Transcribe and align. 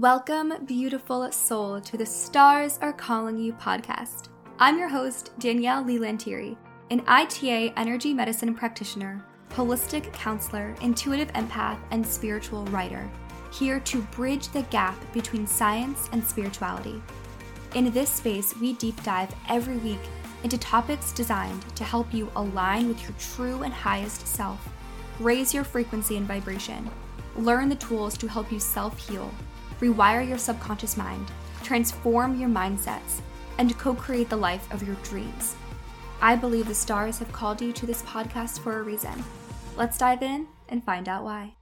Welcome, 0.00 0.64
beautiful 0.64 1.30
soul, 1.30 1.78
to 1.78 1.98
the 1.98 2.06
Stars 2.06 2.78
Are 2.80 2.90
Calling 2.90 3.36
You 3.36 3.52
podcast. 3.52 4.28
I'm 4.58 4.78
your 4.78 4.88
host, 4.88 5.38
Danielle 5.38 5.84
Leigh 5.84 5.98
Lanteri 5.98 6.56
an 6.90 7.02
ITA 7.06 7.74
energy 7.76 8.14
medicine 8.14 8.54
practitioner, 8.54 9.22
holistic 9.50 10.10
counselor, 10.14 10.74
intuitive 10.80 11.30
empath, 11.34 11.78
and 11.90 12.06
spiritual 12.06 12.64
writer, 12.68 13.10
here 13.52 13.78
to 13.80 14.00
bridge 14.16 14.48
the 14.48 14.62
gap 14.70 14.96
between 15.12 15.46
science 15.46 16.08
and 16.12 16.24
spirituality. 16.24 17.02
In 17.74 17.90
this 17.90 18.08
space, 18.08 18.56
we 18.56 18.72
deep 18.72 19.02
dive 19.02 19.34
every 19.50 19.76
week 19.76 20.00
into 20.44 20.56
topics 20.56 21.12
designed 21.12 21.62
to 21.76 21.84
help 21.84 22.14
you 22.14 22.32
align 22.36 22.88
with 22.88 23.02
your 23.02 23.12
true 23.18 23.64
and 23.64 23.74
highest 23.74 24.26
self, 24.26 24.66
raise 25.18 25.52
your 25.52 25.64
frequency 25.64 26.16
and 26.16 26.26
vibration, 26.26 26.88
learn 27.36 27.68
the 27.68 27.76
tools 27.76 28.16
to 28.16 28.28
help 28.28 28.50
you 28.50 28.58
self 28.58 28.98
heal, 29.06 29.30
rewire 29.80 30.26
your 30.26 30.38
subconscious 30.38 30.96
mind, 30.96 31.30
transform 31.62 32.38
your 32.38 32.48
mindsets, 32.48 33.20
and 33.58 33.76
co 33.78 33.94
create 33.94 34.28
the 34.28 34.36
life 34.36 34.70
of 34.72 34.86
your 34.86 34.96
dreams. 35.02 35.56
I 36.22 36.36
believe 36.36 36.68
the 36.68 36.74
stars 36.74 37.18
have 37.18 37.32
called 37.32 37.62
you 37.62 37.72
to 37.72 37.86
this 37.86 38.02
podcast 38.02 38.60
for 38.60 38.78
a 38.78 38.82
reason. 38.82 39.24
Let's 39.76 39.98
dive 39.98 40.22
in 40.22 40.46
and 40.68 40.84
find 40.84 41.08
out 41.08 41.24
why. 41.24 41.54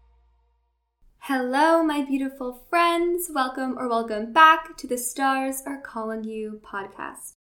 Hello, 1.19 1.85
my 1.85 2.03
beautiful 2.03 2.65
friends. 2.69 3.31
Welcome 3.33 3.79
or 3.79 3.89
welcome 3.89 4.33
back 4.33 4.77
to 4.79 4.87
the 4.87 4.99
Stars 4.99 5.63
Are 5.67 5.81
Calling 5.81 6.25
You 6.25 6.61
podcast. 6.65 7.35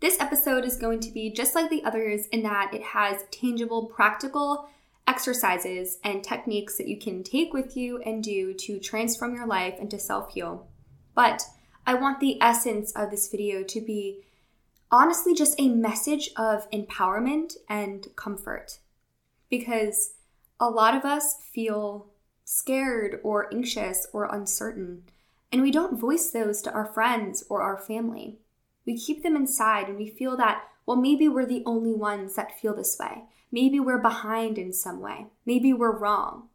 This 0.00 0.20
episode 0.20 0.64
is 0.64 0.76
going 0.76 1.00
to 1.00 1.10
be 1.10 1.32
just 1.32 1.54
like 1.54 1.70
the 1.70 1.84
others 1.84 2.26
in 2.26 2.42
that 2.42 2.74
it 2.74 2.82
has 2.82 3.24
tangible, 3.30 3.86
practical 3.86 4.68
exercises 5.06 5.98
and 6.02 6.22
techniques 6.22 6.76
that 6.76 6.88
you 6.88 6.98
can 6.98 7.22
take 7.22 7.52
with 7.52 7.76
you 7.76 7.98
and 8.02 8.22
do 8.22 8.52
to 8.54 8.78
transform 8.78 9.34
your 9.34 9.46
life 9.46 9.74
and 9.78 9.90
to 9.90 9.98
self 9.98 10.32
heal. 10.32 10.68
But 11.14 11.42
I 11.86 11.94
want 11.94 12.20
the 12.20 12.40
essence 12.42 12.92
of 12.92 13.10
this 13.10 13.30
video 13.30 13.62
to 13.62 13.80
be 13.80 14.24
honestly 14.90 15.34
just 15.34 15.60
a 15.60 15.68
message 15.68 16.30
of 16.36 16.70
empowerment 16.70 17.54
and 17.68 18.08
comfort. 18.16 18.78
Because 19.48 20.14
a 20.58 20.68
lot 20.68 20.96
of 20.96 21.04
us 21.04 21.36
feel 21.52 22.08
scared 22.44 23.20
or 23.22 23.52
anxious 23.52 24.06
or 24.12 24.32
uncertain, 24.34 25.04
and 25.52 25.62
we 25.62 25.70
don't 25.70 25.98
voice 25.98 26.30
those 26.30 26.60
to 26.62 26.72
our 26.72 26.86
friends 26.86 27.44
or 27.48 27.62
our 27.62 27.78
family. 27.78 28.38
We 28.84 28.98
keep 28.98 29.22
them 29.22 29.36
inside 29.36 29.88
and 29.88 29.96
we 29.96 30.08
feel 30.08 30.36
that, 30.36 30.64
well, 30.86 30.96
maybe 30.96 31.28
we're 31.28 31.46
the 31.46 31.62
only 31.66 31.92
ones 31.92 32.34
that 32.34 32.58
feel 32.60 32.74
this 32.74 32.96
way. 32.98 33.24
Maybe 33.56 33.80
we're 33.80 34.02
behind 34.02 34.58
in 34.58 34.74
some 34.74 35.00
way. 35.00 35.28
Maybe 35.46 35.72
we're 35.72 35.96
wrong. 35.96 36.50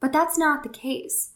But 0.00 0.14
that's 0.14 0.38
not 0.38 0.62
the 0.62 0.70
case. 0.70 1.32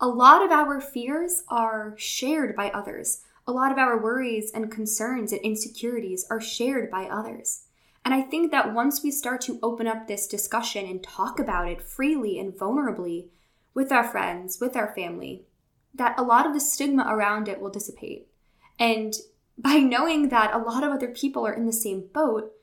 A 0.00 0.06
lot 0.06 0.44
of 0.44 0.52
our 0.52 0.80
fears 0.80 1.42
are 1.48 1.96
shared 1.96 2.54
by 2.54 2.70
others. 2.70 3.22
A 3.48 3.50
lot 3.50 3.72
of 3.72 3.78
our 3.78 4.00
worries 4.00 4.52
and 4.52 4.70
concerns 4.70 5.32
and 5.32 5.40
insecurities 5.40 6.24
are 6.30 6.40
shared 6.40 6.88
by 6.88 7.06
others. 7.06 7.64
And 8.04 8.14
I 8.14 8.22
think 8.22 8.52
that 8.52 8.72
once 8.72 9.02
we 9.02 9.10
start 9.10 9.40
to 9.40 9.58
open 9.60 9.88
up 9.88 10.06
this 10.06 10.28
discussion 10.28 10.86
and 10.86 11.02
talk 11.02 11.40
about 11.40 11.66
it 11.66 11.82
freely 11.82 12.38
and 12.38 12.52
vulnerably 12.52 13.30
with 13.74 13.90
our 13.90 14.04
friends, 14.04 14.60
with 14.60 14.76
our 14.76 14.94
family, 14.94 15.46
that 15.92 16.16
a 16.16 16.22
lot 16.22 16.46
of 16.46 16.54
the 16.54 16.60
stigma 16.60 17.06
around 17.08 17.48
it 17.48 17.60
will 17.60 17.70
dissipate. 17.70 18.28
And 18.78 19.14
by 19.58 19.78
knowing 19.78 20.28
that 20.28 20.54
a 20.54 20.58
lot 20.58 20.84
of 20.84 20.92
other 20.92 21.08
people 21.08 21.44
are 21.44 21.52
in 21.52 21.66
the 21.66 21.72
same 21.72 22.06
boat, 22.14 22.53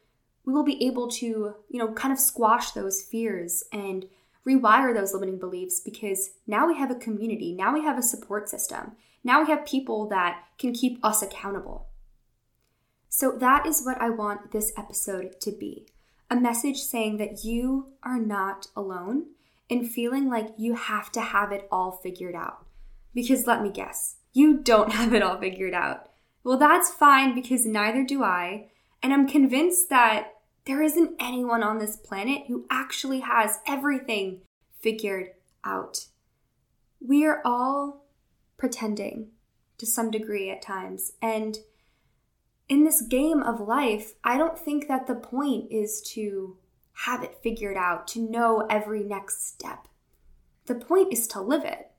we 0.46 0.54
will 0.54 0.64
be 0.64 0.86
able 0.86 1.08
to, 1.10 1.56
you 1.70 1.80
know, 1.80 1.92
kind 1.94 2.12
of 2.12 2.20
squash 2.20 2.72
those 2.72 3.02
fears 3.02 3.64
and 3.72 4.06
rewire 4.48 4.94
those 4.94 5.14
limiting 5.14 5.40
beliefs 5.40 5.80
because 5.80 6.32
now 6.48 6.68
we 6.68 6.78
have 6.78 6.92
a 6.92 6.96
community, 6.96 7.54
now 7.54 7.74
we 7.74 7.84
have 7.84 7.98
a 7.98 8.04
support 8.04 8.50
system. 8.50 8.94
Now 9.24 9.42
we 9.44 9.50
have 9.50 9.66
people 9.66 10.08
that 10.10 10.44
can 10.58 10.74
keep 10.74 11.04
us 11.04 11.22
accountable. 11.22 11.88
So, 13.08 13.32
that 13.34 13.66
is 13.66 13.84
what 13.84 14.02
I 14.02 14.10
want 14.10 14.52
this 14.52 14.72
episode 14.78 15.40
to 15.42 15.52
be 15.52 15.86
a 16.32 16.36
message 16.36 16.78
saying 16.78 17.18
that 17.18 17.44
you 17.44 17.90
are 18.04 18.18
not 18.18 18.68
alone 18.76 19.26
in 19.68 19.86
feeling 19.86 20.30
like 20.30 20.54
you 20.58 20.76
have 20.76 21.12
to 21.12 21.20
have 21.20 21.52
it 21.52 21.68
all 21.70 21.92
figured 21.92 22.36
out. 22.36 22.66
Because 23.14 23.46
let 23.46 23.62
me 23.62 23.70
guess, 23.70 24.16
you 24.32 24.58
don't 24.58 24.92
have 24.94 25.14
it 25.14 25.22
all 25.22 25.38
figured 25.38 25.74
out. 25.74 26.08
Well, 26.44 26.58
that's 26.58 26.90
fine 26.90 27.36
because 27.36 27.66
neither 27.66 28.04
do 28.04 28.24
I. 28.24 28.70
And 29.04 29.14
I'm 29.14 29.28
convinced 29.28 29.90
that 29.90 30.31
there 30.66 30.82
isn't 30.82 31.16
anyone 31.20 31.64
on 31.64 31.80
this 31.80 31.96
planet 31.96 32.44
who 32.48 32.66
actually 32.70 33.22
has 33.22 33.60
everything 33.68 34.42
figured 34.80 35.30
out. 35.64 36.06
We 37.00 37.26
are 37.26 37.42
all 37.44 38.06
pretending 38.58 39.30
to 39.80 39.86
some 39.86 40.12
degree 40.12 40.50
at 40.52 40.62
times. 40.62 41.14
And 41.22 41.58
in 42.70 42.84
this 42.84 43.02
game 43.02 43.42
of 43.42 43.60
life, 43.60 44.14
I 44.24 44.38
don't 44.38 44.58
think 44.58 44.88
that 44.88 45.08
the 45.08 45.16
point 45.16 45.72
is 45.72 46.02
to 46.14 46.58
have 46.94 47.24
it 47.24 47.40
figured 47.42 47.78
out, 47.78 48.08
to 48.10 48.20
know 48.20 48.68
every 48.70 49.04
next 49.04 49.48
step. 49.48 49.88
The 50.68 50.76
point 50.76 51.12
is 51.12 51.28
to 51.30 51.42
live 51.42 51.66
it. 51.66 51.92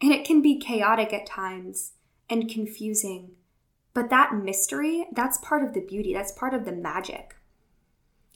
And 0.00 0.12
it 0.12 0.24
can 0.24 0.42
be 0.42 0.58
chaotic 0.58 1.12
at 1.12 1.26
times 1.26 1.92
and 2.28 2.50
confusing. 2.50 3.32
But 3.94 4.10
that 4.10 4.34
mystery, 4.34 5.06
that's 5.12 5.38
part 5.38 5.62
of 5.62 5.74
the 5.74 5.80
beauty, 5.80 6.12
that's 6.12 6.32
part 6.32 6.54
of 6.54 6.64
the 6.64 6.72
magic. 6.72 7.36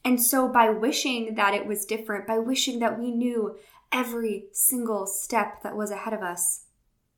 And 0.07 0.23
so, 0.23 0.47
by 0.47 0.71
wishing 0.71 1.35
that 1.35 1.53
it 1.53 1.67
was 1.67 1.85
different, 1.85 2.29
by 2.29 2.39
wishing 2.39 2.79
that 2.79 2.97
we 2.97 3.11
knew 3.11 3.59
every 3.91 4.45
single 4.53 5.05
step 5.05 5.65
that 5.65 5.77
was 5.77 5.91
ahead 5.91 6.13
of 6.13 6.23
us, 6.23 6.67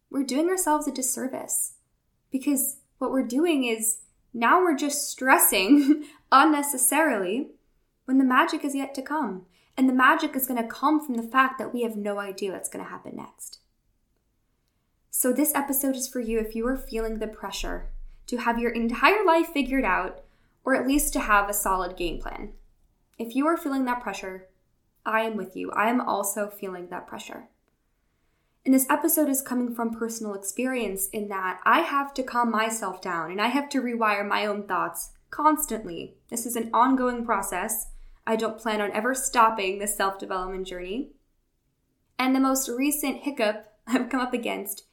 we're 0.09 0.25
doing 0.25 0.49
ourselves 0.49 0.89
a 0.89 0.91
disservice 0.91 1.75
because 2.31 2.79
what 2.97 3.11
we're 3.11 3.27
doing 3.27 3.65
is 3.65 3.99
now 4.33 4.63
we're 4.63 4.75
just 4.75 5.11
stressing 5.11 6.07
unnecessarily 6.33 7.49
when 8.07 8.17
the 8.17 8.25
magic 8.25 8.65
is 8.65 8.75
yet 8.75 8.95
to 8.95 9.03
come. 9.03 9.45
And 9.77 9.87
the 9.87 9.93
magic 9.93 10.35
is 10.35 10.47
going 10.47 10.63
to 10.63 10.67
come 10.67 11.05
from 11.05 11.17
the 11.17 11.23
fact 11.23 11.59
that 11.59 11.75
we 11.75 11.83
have 11.83 11.95
no 11.95 12.19
idea 12.19 12.53
what's 12.53 12.71
going 12.71 12.83
to 12.87 12.91
happen 12.91 13.17
next. 13.17 13.59
So, 15.11 15.31
this 15.31 15.55
episode 15.55 15.95
is 15.95 16.09
for 16.09 16.21
you 16.21 16.39
if 16.39 16.55
you 16.55 16.67
are 16.67 16.79
feeling 16.79 17.19
the 17.19 17.27
pressure 17.27 17.91
to 18.29 18.39
have 18.39 18.59
your 18.59 18.71
entire 18.71 19.27
life 19.27 19.49
figured 19.49 19.85
out, 19.85 20.25
or 20.65 20.75
at 20.75 20.89
least 20.89 21.13
to 21.13 21.21
have 21.21 21.51
a 21.51 21.53
solid 21.53 21.95
game 21.95 22.19
plan. 22.19 22.55
If 23.19 23.35
you 23.35 23.47
are 23.49 23.57
feeling 23.57 23.85
that 23.87 24.01
pressure, 24.01 24.47
I 25.05 25.23
am 25.23 25.37
with 25.37 25.57
you. 25.57 25.73
I 25.73 25.91
am 25.91 26.01
also 26.01 26.49
feeling 26.49 26.89
that 26.89 27.07
pressure. 27.07 27.49
And 28.65 28.75
this 28.75 28.87
episode 28.89 29.29
is 29.29 29.43
coming 29.43 29.75
from 29.75 29.95
personal 29.95 30.35
experience 30.35 31.09
in 31.09 31.29
that 31.29 31.59
I 31.65 31.81
have 31.81 32.15
to 32.15 32.23
calm 32.23 32.51
myself 32.51 33.01
down 33.01 33.31
and 33.31 33.41
I 33.41 33.49
have 33.49 33.69
to 33.71 33.81
rewire 33.81 34.27
my 34.27 34.47
own 34.47 34.65
thoughts 34.65 35.13
constantly. 35.31 36.15
This 36.29 36.47
is 36.47 36.55
an 36.55 36.71
ongoing 36.73 37.25
process. 37.25 37.89
I 38.27 38.37
don't 38.37 38.59
plan 38.59 38.81
on 38.81 38.93
ever 38.93 39.15
stopping 39.15 39.79
this 39.79 39.97
self 39.97 40.19
development 40.19 40.67
journey. 40.67 41.13
And 42.19 42.35
the 42.35 42.41
most 42.41 42.69
recent 42.69 43.23
hiccup 43.23 43.73
I've 43.87 44.11
come 44.11 44.21
up 44.21 44.35
against 44.35 44.85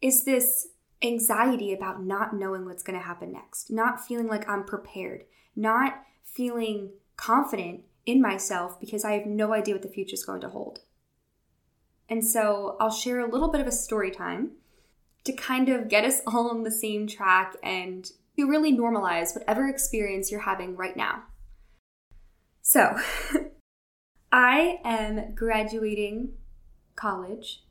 is 0.00 0.24
this 0.24 0.68
anxiety 1.00 1.72
about 1.72 2.02
not 2.02 2.34
knowing 2.34 2.64
what's 2.64 2.82
going 2.82 2.98
to 2.98 3.04
happen 3.04 3.32
next, 3.32 3.70
not 3.70 4.04
feeling 4.04 4.26
like 4.26 4.48
I'm 4.48 4.64
prepared, 4.64 5.24
not 5.54 6.02
feeling 6.24 6.90
confident 7.16 7.82
in 8.06 8.20
myself 8.20 8.80
because 8.80 9.04
I 9.04 9.12
have 9.12 9.26
no 9.26 9.52
idea 9.52 9.74
what 9.74 9.82
the 9.82 9.88
future 9.88 10.14
is 10.14 10.24
going 10.24 10.40
to 10.40 10.48
hold. 10.48 10.80
And 12.08 12.24
so 12.24 12.76
I'll 12.80 12.90
share 12.90 13.20
a 13.20 13.30
little 13.30 13.50
bit 13.50 13.60
of 13.60 13.66
a 13.66 13.72
story 13.72 14.10
time 14.10 14.52
to 15.24 15.32
kind 15.32 15.68
of 15.68 15.88
get 15.88 16.04
us 16.04 16.20
all 16.26 16.50
on 16.50 16.62
the 16.62 16.70
same 16.70 17.06
track 17.06 17.56
and 17.62 18.10
to 18.36 18.48
really 18.48 18.76
normalize 18.76 19.34
whatever 19.34 19.68
experience 19.68 20.30
you're 20.30 20.40
having 20.40 20.76
right 20.76 20.96
now. 20.96 21.24
So, 22.62 22.96
I 24.32 24.80
am 24.84 25.34
graduating 25.34 26.32
college 26.96 27.64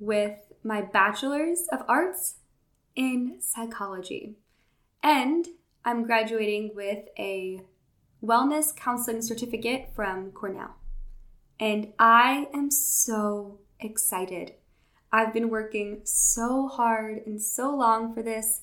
with 0.00 0.52
my 0.64 0.82
bachelor's 0.82 1.68
of 1.70 1.82
arts 1.86 2.36
in 2.96 3.36
psychology. 3.40 4.36
And 5.02 5.46
I'm 5.84 6.04
graduating 6.04 6.72
with 6.74 7.04
a 7.16 7.62
wellness 8.24 8.74
counseling 8.74 9.22
certificate 9.22 9.90
from 9.94 10.32
Cornell. 10.32 10.76
And 11.60 11.92
I 11.98 12.48
am 12.54 12.70
so 12.70 13.58
excited. 13.80 14.54
I've 15.12 15.32
been 15.32 15.48
working 15.48 16.00
so 16.04 16.68
hard 16.68 17.22
and 17.26 17.40
so 17.40 17.74
long 17.74 18.14
for 18.14 18.22
this, 18.22 18.62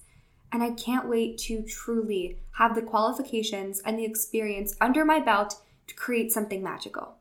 and 0.51 0.61
I 0.61 0.71
can't 0.71 1.09
wait 1.09 1.37
to 1.39 1.63
truly 1.63 2.39
have 2.57 2.75
the 2.75 2.81
qualifications 2.81 3.81
and 3.81 3.97
the 3.97 4.05
experience 4.05 4.75
under 4.79 5.03
my 5.03 5.19
belt 5.19 5.55
to 5.87 5.95
create 5.95 6.31
something 6.31 6.63
magical. 6.63 7.15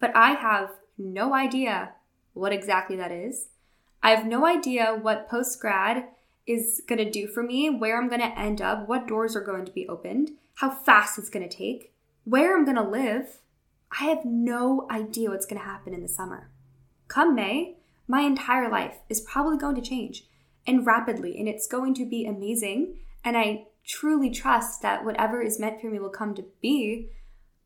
But 0.00 0.14
I 0.14 0.32
have 0.32 0.70
no 0.96 1.34
idea 1.34 1.94
what 2.32 2.52
exactly 2.52 2.96
that 2.96 3.12
is. 3.12 3.48
I 4.02 4.10
have 4.10 4.26
no 4.26 4.46
idea 4.46 4.98
what 5.00 5.28
post 5.28 5.60
grad 5.60 6.08
is 6.46 6.82
going 6.86 6.98
to 6.98 7.10
do 7.10 7.26
for 7.26 7.42
me, 7.42 7.68
where 7.70 8.00
I'm 8.00 8.08
going 8.08 8.20
to 8.20 8.38
end 8.38 8.60
up, 8.60 8.88
what 8.88 9.06
doors 9.06 9.36
are 9.36 9.40
going 9.40 9.64
to 9.64 9.72
be 9.72 9.88
opened, 9.88 10.32
how 10.58 10.70
fast 10.70 11.18
it's 11.18 11.30
going 11.30 11.48
to 11.48 11.56
take, 11.56 11.92
where 12.24 12.56
I'm 12.56 12.64
going 12.64 12.76
to 12.76 12.82
live. 12.82 13.42
I 13.92 14.06
have 14.06 14.24
no 14.24 14.88
idea 14.90 15.30
what's 15.30 15.46
going 15.46 15.60
to 15.60 15.66
happen 15.66 15.94
in 15.94 16.02
the 16.02 16.08
summer. 16.08 16.50
Come 17.06 17.36
May, 17.36 17.76
my 18.08 18.22
entire 18.22 18.68
life 18.68 18.96
is 19.08 19.20
probably 19.20 19.56
going 19.56 19.76
to 19.76 19.88
change 19.88 20.24
and 20.66 20.84
rapidly, 20.84 21.38
and 21.38 21.48
it's 21.48 21.68
going 21.68 21.94
to 21.94 22.04
be 22.04 22.26
amazing. 22.26 22.96
And 23.24 23.36
I 23.36 23.66
truly 23.86 24.30
trust 24.30 24.82
that 24.82 25.04
whatever 25.04 25.40
is 25.40 25.60
meant 25.60 25.80
for 25.80 25.90
me 25.90 26.00
will 26.00 26.08
come 26.08 26.34
to 26.34 26.44
be, 26.60 27.08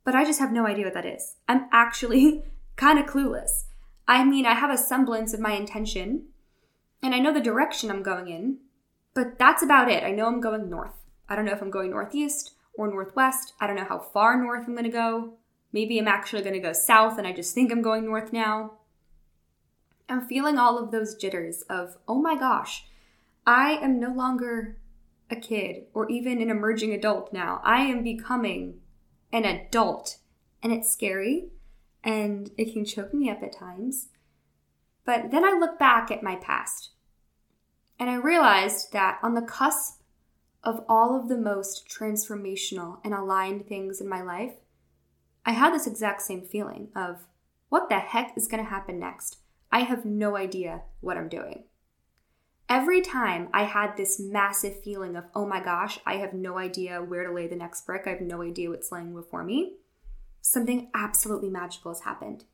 but 0.04 0.14
I 0.14 0.26
just 0.26 0.38
have 0.38 0.52
no 0.52 0.66
idea 0.66 0.84
what 0.84 0.94
that 0.94 1.06
is. 1.06 1.36
I'm 1.48 1.68
actually 1.72 2.44
kind 2.76 2.98
of 2.98 3.06
clueless. 3.06 3.64
I 4.06 4.22
mean, 4.22 4.44
I 4.44 4.52
have 4.52 4.70
a 4.70 4.76
semblance 4.76 5.32
of 5.32 5.40
my 5.40 5.52
intention, 5.52 6.26
and 7.02 7.14
I 7.14 7.20
know 7.20 7.32
the 7.32 7.40
direction 7.40 7.90
I'm 7.90 8.02
going 8.02 8.28
in, 8.28 8.58
but 9.14 9.38
that's 9.38 9.62
about 9.62 9.90
it. 9.90 10.04
I 10.04 10.10
know 10.10 10.26
I'm 10.26 10.42
going 10.42 10.68
north. 10.68 10.92
I 11.26 11.36
don't 11.36 11.46
know 11.46 11.52
if 11.52 11.62
I'm 11.62 11.70
going 11.70 11.90
northeast 11.90 12.52
or 12.74 12.88
northwest. 12.88 13.54
I 13.60 13.66
don't 13.66 13.76
know 13.76 13.84
how 13.84 13.98
far 13.98 14.40
north 14.40 14.66
I'm 14.66 14.74
going 14.74 14.84
to 14.84 14.90
go. 14.90 15.34
Maybe 15.72 15.98
I'm 15.98 16.08
actually 16.08 16.42
going 16.42 16.54
to 16.54 16.60
go 16.60 16.72
south 16.72 17.18
and 17.18 17.26
I 17.26 17.32
just 17.32 17.54
think 17.54 17.72
I'm 17.72 17.82
going 17.82 18.04
north 18.04 18.32
now. 18.32 18.74
I'm 20.08 20.26
feeling 20.26 20.58
all 20.58 20.78
of 20.78 20.90
those 20.90 21.14
jitters 21.14 21.62
of, 21.70 21.96
oh 22.06 22.20
my 22.20 22.36
gosh, 22.36 22.84
I 23.46 23.72
am 23.72 23.98
no 23.98 24.12
longer 24.12 24.76
a 25.30 25.36
kid 25.36 25.84
or 25.94 26.08
even 26.10 26.42
an 26.42 26.50
emerging 26.50 26.92
adult 26.92 27.32
now. 27.32 27.60
I 27.64 27.82
am 27.82 28.02
becoming 28.02 28.80
an 29.32 29.44
adult. 29.44 30.18
And 30.62 30.72
it's 30.72 30.92
scary 30.92 31.48
and 32.04 32.50
it 32.58 32.72
can 32.72 32.84
choke 32.84 33.14
me 33.14 33.30
up 33.30 33.42
at 33.42 33.56
times. 33.56 34.08
But 35.04 35.30
then 35.30 35.44
I 35.44 35.58
look 35.58 35.78
back 35.78 36.10
at 36.10 36.22
my 36.22 36.36
past 36.36 36.90
and 37.98 38.10
I 38.10 38.14
realized 38.14 38.92
that 38.92 39.18
on 39.22 39.34
the 39.34 39.42
cusp 39.42 40.01
of 40.64 40.84
all 40.88 41.18
of 41.18 41.28
the 41.28 41.36
most 41.36 41.88
transformational 41.88 42.98
and 43.04 43.12
aligned 43.12 43.66
things 43.66 44.00
in 44.00 44.08
my 44.08 44.22
life, 44.22 44.54
I 45.44 45.52
had 45.52 45.74
this 45.74 45.86
exact 45.86 46.22
same 46.22 46.42
feeling 46.42 46.88
of 46.94 47.26
what 47.68 47.88
the 47.88 47.98
heck 47.98 48.36
is 48.36 48.46
going 48.46 48.62
to 48.62 48.70
happen 48.70 48.98
next? 48.98 49.38
I 49.70 49.80
have 49.80 50.04
no 50.04 50.36
idea 50.36 50.82
what 51.00 51.16
I'm 51.16 51.28
doing. 51.28 51.64
Every 52.68 53.00
time 53.00 53.48
I 53.52 53.64
had 53.64 53.96
this 53.96 54.20
massive 54.20 54.82
feeling 54.82 55.16
of, 55.16 55.24
oh 55.34 55.46
my 55.46 55.62
gosh, 55.62 55.98
I 56.06 56.16
have 56.16 56.32
no 56.32 56.58
idea 56.58 57.02
where 57.02 57.26
to 57.26 57.32
lay 57.32 57.46
the 57.46 57.56
next 57.56 57.84
brick, 57.86 58.02
I 58.06 58.10
have 58.10 58.20
no 58.20 58.42
idea 58.42 58.70
what's 58.70 58.92
laying 58.92 59.14
before 59.14 59.42
me, 59.42 59.76
something 60.40 60.90
absolutely 60.94 61.50
magical 61.50 61.92
has 61.92 62.02
happened. 62.02 62.44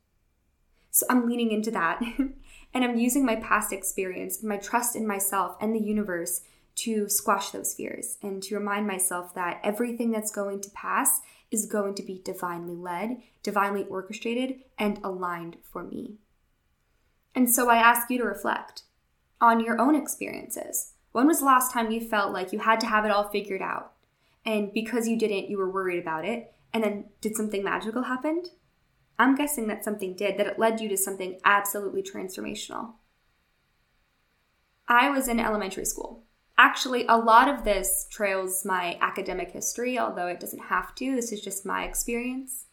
So 0.91 1.05
I'm 1.09 1.27
leaning 1.27 1.51
into 1.51 1.71
that 1.71 2.01
and 2.73 2.83
I'm 2.83 2.97
using 2.97 3.25
my 3.25 3.35
past 3.35 3.71
experience, 3.71 4.41
my 4.41 4.57
trust 4.57 4.95
in 4.95 5.05
myself 5.05 5.55
and 5.61 5.75
the 5.75 5.79
universe 5.79 6.41
to 6.83 7.09
squash 7.09 7.49
those 7.51 7.73
fears 7.73 8.17
and 8.21 8.41
to 8.43 8.55
remind 8.55 8.87
myself 8.87 9.33
that 9.35 9.59
everything 9.63 10.11
that's 10.11 10.31
going 10.31 10.61
to 10.61 10.69
pass 10.71 11.21
is 11.51 11.65
going 11.65 11.95
to 11.95 12.03
be 12.03 12.21
divinely 12.23 12.75
led, 12.75 13.17
divinely 13.43 13.85
orchestrated, 13.85 14.59
and 14.77 14.99
aligned 15.03 15.57
for 15.63 15.83
me. 15.83 16.15
And 17.33 17.49
so 17.49 17.69
I 17.69 17.77
ask 17.77 18.09
you 18.09 18.17
to 18.19 18.23
reflect 18.23 18.83
on 19.41 19.59
your 19.59 19.79
own 19.79 19.95
experiences. 19.95 20.93
When 21.11 21.27
was 21.27 21.39
the 21.39 21.45
last 21.45 21.73
time 21.73 21.91
you 21.91 22.01
felt 22.01 22.33
like 22.33 22.53
you 22.53 22.59
had 22.59 22.79
to 22.81 22.87
have 22.87 23.05
it 23.05 23.11
all 23.11 23.29
figured 23.29 23.61
out? 23.61 23.93
And 24.45 24.71
because 24.73 25.07
you 25.07 25.17
didn't, 25.17 25.49
you 25.49 25.57
were 25.57 25.69
worried 25.69 26.01
about 26.01 26.25
it. 26.25 26.53
And 26.73 26.83
then 26.83 27.05
did 27.21 27.35
something 27.35 27.63
magical 27.63 28.03
happen? 28.03 28.43
I'm 29.17 29.35
guessing 29.35 29.67
that 29.67 29.83
something 29.83 30.15
did, 30.15 30.37
that 30.37 30.47
it 30.47 30.59
led 30.59 30.79
you 30.79 30.87
to 30.89 30.97
something 30.97 31.39
absolutely 31.43 32.03
transformational. 32.03 32.93
I 34.87 35.09
was 35.09 35.27
in 35.27 35.39
elementary 35.39 35.85
school. 35.85 36.23
Actually, 36.61 37.05
a 37.07 37.15
lot 37.15 37.47
of 37.47 37.63
this 37.63 38.05
trails 38.11 38.65
my 38.65 38.97
academic 38.99 39.49
history, 39.51 39.97
although 39.97 40.27
it 40.27 40.41
doesn't 40.41 40.63
have 40.63 40.93
to. 40.93 41.15
This 41.15 41.31
is 41.31 41.39
just 41.39 41.65
my 41.65 41.85
experience. 41.85 42.65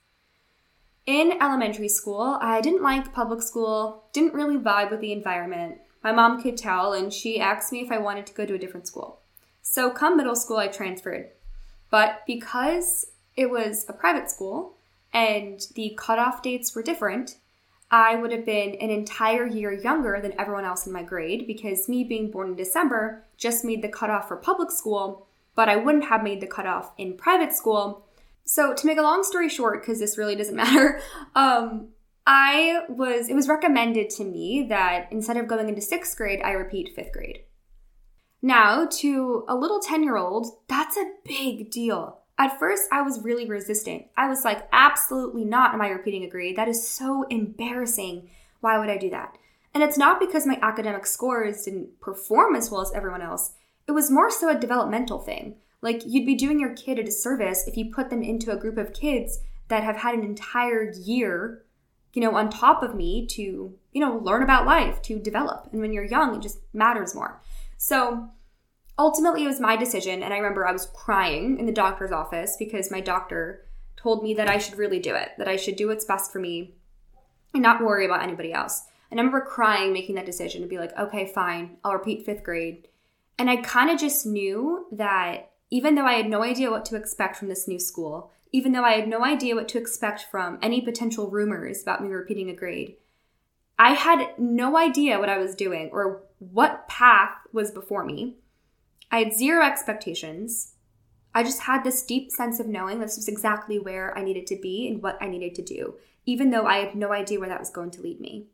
In 1.06 1.38
elementary 1.41 1.88
school, 1.88 2.37
I 2.41 2.61
didn't 2.61 2.83
like 2.83 3.12
public 3.12 3.43
school, 3.43 4.03
didn't 4.12 4.35
really 4.35 4.56
vibe 4.56 4.91
with 4.91 5.00
the 5.00 5.12
environment. 5.12 5.79
My 6.03 6.11
mom 6.11 6.43
could 6.43 6.56
tell, 6.56 6.94
and 6.94 7.12
she 7.12 7.38
asked 7.38 7.71
me 7.71 7.81
if 7.81 7.93
I 7.93 7.99
wanted 7.99 8.27
to 8.27 8.35
go 8.35 8.44
to 8.44 8.55
a 8.55 8.59
different 8.59 8.88
school. 8.88 9.21
So, 9.62 9.89
come 9.91 10.17
middle 10.17 10.35
school, 10.35 10.56
I 10.56 10.67
transferred. 10.67 11.31
But 11.89 12.25
because 12.27 13.06
it 13.37 13.50
was 13.50 13.87
a 13.89 13.93
private 13.93 14.29
school 14.32 14.79
and 15.12 15.65
the 15.77 15.94
cutoff 15.97 16.43
dates 16.43 16.75
were 16.75 16.82
different, 16.82 17.37
I 17.89 18.17
would 18.17 18.32
have 18.32 18.44
been 18.44 18.75
an 18.75 18.91
entire 18.91 19.47
year 19.47 19.73
younger 19.73 20.21
than 20.21 20.35
everyone 20.41 20.65
else 20.65 20.89
in 20.89 20.93
my 20.93 21.05
grade 21.05 21.47
because 21.47 21.89
me 21.89 22.03
being 22.03 22.32
born 22.32 22.49
in 22.49 22.56
December 22.56 23.23
just 23.37 23.65
made 23.65 23.83
the 23.83 23.88
cutoff 23.88 24.29
for 24.29 24.37
public 24.37 24.71
school, 24.71 25.27
but 25.55 25.69
I 25.69 25.77
wouldn't 25.77 26.05
have 26.06 26.23
made 26.23 26.41
the 26.41 26.47
cutoff 26.47 26.93
in 26.99 27.17
private 27.17 27.53
school. 27.53 28.06
So, 28.44 28.75
to 28.75 28.87
make 28.87 28.99
a 28.99 29.03
long 29.03 29.23
story 29.25 29.49
short, 29.49 29.83
because 29.83 29.99
this 29.99 30.19
really 30.19 30.37
doesn't 30.37 30.56
matter, 30.65 31.00
um, 31.35 31.88
I 32.27 32.81
was, 32.88 33.29
it 33.29 33.35
was 33.35 33.49
recommended 33.49 34.11
to 34.11 34.25
me 34.25 34.67
that 34.69 35.09
instead 35.12 35.37
of 35.37 35.47
going 35.47 35.69
into 35.69 35.81
sixth 35.81 36.17
grade, 36.17 36.41
I 36.44 36.53
repeat 36.53 36.94
fifth 36.94 37.12
grade. 37.12 37.41
Now, 38.43 38.87
to 38.87 39.44
a 39.49 39.56
little 39.56 39.81
10 39.81 40.03
year 40.03 40.17
old, 40.17 40.47
that's 40.69 40.97
a 40.97 41.12
big 41.25 41.71
deal. 41.71 42.21
At 42.39 42.59
first, 42.59 42.85
I 42.93 43.03
was 43.03 43.25
really 43.25 43.49
resistant. 43.49 44.06
I 44.17 44.29
was 44.29 44.44
like, 44.44 44.69
absolutely 44.73 45.44
not 45.44 45.73
am 45.73 45.81
I 45.81 45.89
repeating 45.89 46.25
a 46.25 46.29
grade. 46.29 46.56
That 46.56 46.69
is 46.69 46.87
so 46.87 47.25
embarrassing. 47.31 48.29
Why 48.61 48.79
would 48.79 48.91
I 48.91 48.99
do 48.99 49.11
that? 49.11 49.37
And 49.76 49.82
it's 49.82 49.99
not 49.99 50.19
because 50.19 50.46
my 50.46 50.58
academic 50.62 51.05
scores 51.05 51.64
didn't 51.64 52.00
perform 52.00 52.56
as 52.56 52.70
well 52.70 52.81
as 52.81 52.90
everyone 52.94 53.20
else. 53.20 53.52
It 53.87 53.93
was 53.93 54.11
more 54.11 54.31
so 54.31 54.49
a 54.49 54.58
developmental 54.58 55.19
thing. 55.19 55.56
Like, 55.82 56.00
you'd 56.06 56.25
be 56.25 56.34
doing 56.34 56.58
your 56.58 56.73
kid 56.73 56.99
a 56.99 57.02
disservice 57.02 57.69
if 57.69 57.76
you 57.76 57.93
put 57.93 58.08
them 58.08 58.23
into 58.23 58.50
a 58.50 58.56
group 58.56 58.78
of 58.78 58.94
kids 58.94 59.38
that 59.69 59.84
have 59.84 59.99
had 59.99 60.14
an 60.14 60.25
entire 60.25 60.90
year, 60.93 61.67
you 62.14 62.23
know, 62.23 62.34
on 62.34 62.49
top 62.49 62.82
of 62.82 62.94
me 62.94 63.26
to, 63.32 63.43
you 63.93 64.00
know, 64.00 64.17
learn 64.17 64.43
about 64.43 64.64
life, 64.64 65.02
to 65.02 65.19
develop. 65.19 65.69
And 65.70 65.82
when 65.82 65.93
you're 65.93 66.05
young, 66.05 66.34
it 66.34 66.40
just 66.40 66.61
matters 66.72 67.14
more. 67.14 67.43
So, 67.76 68.31
ultimately 68.99 69.44
it 69.44 69.49
was 69.49 69.61
my 69.61 69.76
decision 69.76 70.22
and 70.22 70.32
i 70.32 70.38
remember 70.38 70.67
i 70.67 70.72
was 70.72 70.87
crying 70.94 71.58
in 71.58 71.67
the 71.67 71.70
doctor's 71.70 72.12
office 72.12 72.56
because 72.58 72.90
my 72.90 72.99
doctor 72.99 73.69
told 73.94 74.22
me 74.22 74.32
that 74.32 74.49
i 74.49 74.56
should 74.56 74.79
really 74.79 74.99
do 74.99 75.14
it 75.14 75.32
that 75.37 75.46
i 75.46 75.55
should 75.55 75.76
do 75.76 75.88
what's 75.88 76.06
best 76.06 76.32
for 76.32 76.38
me 76.38 76.75
and 77.52 77.62
not 77.62 77.84
worry 77.84 78.06
about 78.06 78.22
anybody 78.22 78.55
else 78.55 78.87
and 79.11 79.19
i 79.19 79.23
remember 79.23 79.41
crying 79.41 79.93
making 79.93 80.14
that 80.14 80.26
decision 80.26 80.62
to 80.62 80.69
be 80.69 80.79
like 80.79 80.97
okay 80.99 81.31
fine 81.35 81.76
i'll 81.85 81.93
repeat 81.93 82.25
fifth 82.25 82.43
grade 82.43 82.88
and 83.38 83.50
i 83.50 83.56
kind 83.56 83.91
of 83.91 83.99
just 83.99 84.26
knew 84.26 84.87
that 84.93 85.50
even 85.70 85.94
though 85.94 86.06
i 86.06 86.14
had 86.14 86.29
no 86.29 86.43
idea 86.43 86.70
what 86.70 86.85
to 86.85 86.97
expect 86.97 87.37
from 87.37 87.49
this 87.49 87.69
new 87.69 87.79
school 87.79 88.31
even 88.53 88.73
though 88.73 88.85
i 88.85 88.93
had 88.93 89.08
no 89.08 89.25
idea 89.25 89.55
what 89.55 89.69
to 89.69 89.79
expect 89.79 90.26
from 90.31 90.58
any 90.62 90.81
potential 90.81 91.31
rumors 91.31 91.82
about 91.82 92.03
me 92.03 92.08
repeating 92.08 92.50
a 92.50 92.55
grade 92.55 92.97
i 93.79 93.93
had 93.93 94.29
no 94.38 94.76
idea 94.76 95.19
what 95.19 95.29
i 95.29 95.38
was 95.38 95.55
doing 95.55 95.91
or 95.93 96.23
what 96.38 96.87
path 96.88 97.32
was 97.53 97.70
before 97.70 98.05
me 98.05 98.36
I 99.10 99.20
had 99.20 99.32
zero 99.32 99.65
expectations. 99.65 100.75
I 101.34 101.43
just 101.43 101.60
had 101.60 101.84
this 101.84 102.05
deep 102.05 102.31
sense 102.31 102.58
of 102.60 102.67
knowing 102.67 102.98
this 102.98 103.17
was 103.17 103.29
exactly 103.29 103.79
where 103.79 104.17
I 104.17 104.22
needed 104.22 104.46
to 104.48 104.56
be 104.56 104.89
and 104.89 105.03
what 105.03 105.19
I 105.20 105.29
needed 105.29 105.55
to 105.56 105.63
do, 105.63 105.94
even 106.25 106.51
though 106.51 106.67
I 106.67 106.79
had 106.79 106.94
no 106.94 107.13
idea 107.13 107.39
where 107.39 107.48
that 107.48 107.60
was 107.60 107.70
going 107.70 107.91
to 107.93 108.03
lead 108.03 108.20
me. 108.20 108.46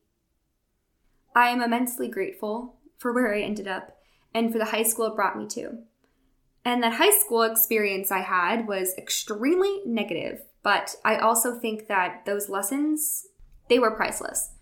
I 1.34 1.48
am 1.48 1.62
immensely 1.62 2.08
grateful 2.08 2.76
for 2.98 3.12
where 3.12 3.34
I 3.34 3.40
ended 3.40 3.68
up 3.68 3.96
and 4.34 4.52
for 4.52 4.58
the 4.58 4.66
high 4.66 4.82
school 4.82 5.06
it 5.06 5.16
brought 5.16 5.36
me 5.36 5.46
to. 5.48 5.78
And 6.64 6.82
that 6.82 6.94
high 6.94 7.18
school 7.18 7.42
experience 7.42 8.10
I 8.10 8.20
had 8.20 8.68
was 8.68 8.94
extremely 8.96 9.80
negative, 9.84 10.42
but 10.62 10.94
I 11.04 11.16
also 11.16 11.58
think 11.58 11.88
that 11.88 12.24
those 12.24 12.48
lessons, 12.48 13.26
they 13.68 13.78
were 13.78 13.96
priceless. 13.96 14.52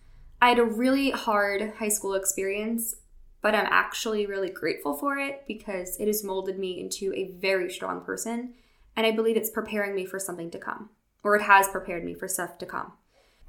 I 0.40 0.48
had 0.48 0.58
a 0.58 0.64
really 0.64 1.10
hard 1.10 1.74
high 1.78 1.90
school 1.90 2.14
experience 2.14 2.96
but 3.42 3.54
I'm 3.54 3.66
actually 3.70 4.26
really 4.26 4.50
grateful 4.50 4.94
for 4.94 5.16
it 5.16 5.44
because 5.46 5.98
it 5.98 6.06
has 6.06 6.24
molded 6.24 6.58
me 6.58 6.80
into 6.80 7.12
a 7.14 7.32
very 7.40 7.70
strong 7.70 8.02
person. 8.02 8.54
And 8.96 9.06
I 9.06 9.12
believe 9.12 9.36
it's 9.36 9.50
preparing 9.50 9.94
me 9.94 10.04
for 10.04 10.18
something 10.18 10.50
to 10.50 10.58
come, 10.58 10.90
or 11.22 11.36
it 11.36 11.42
has 11.42 11.68
prepared 11.68 12.04
me 12.04 12.14
for 12.14 12.28
stuff 12.28 12.58
to 12.58 12.66
come. 12.66 12.92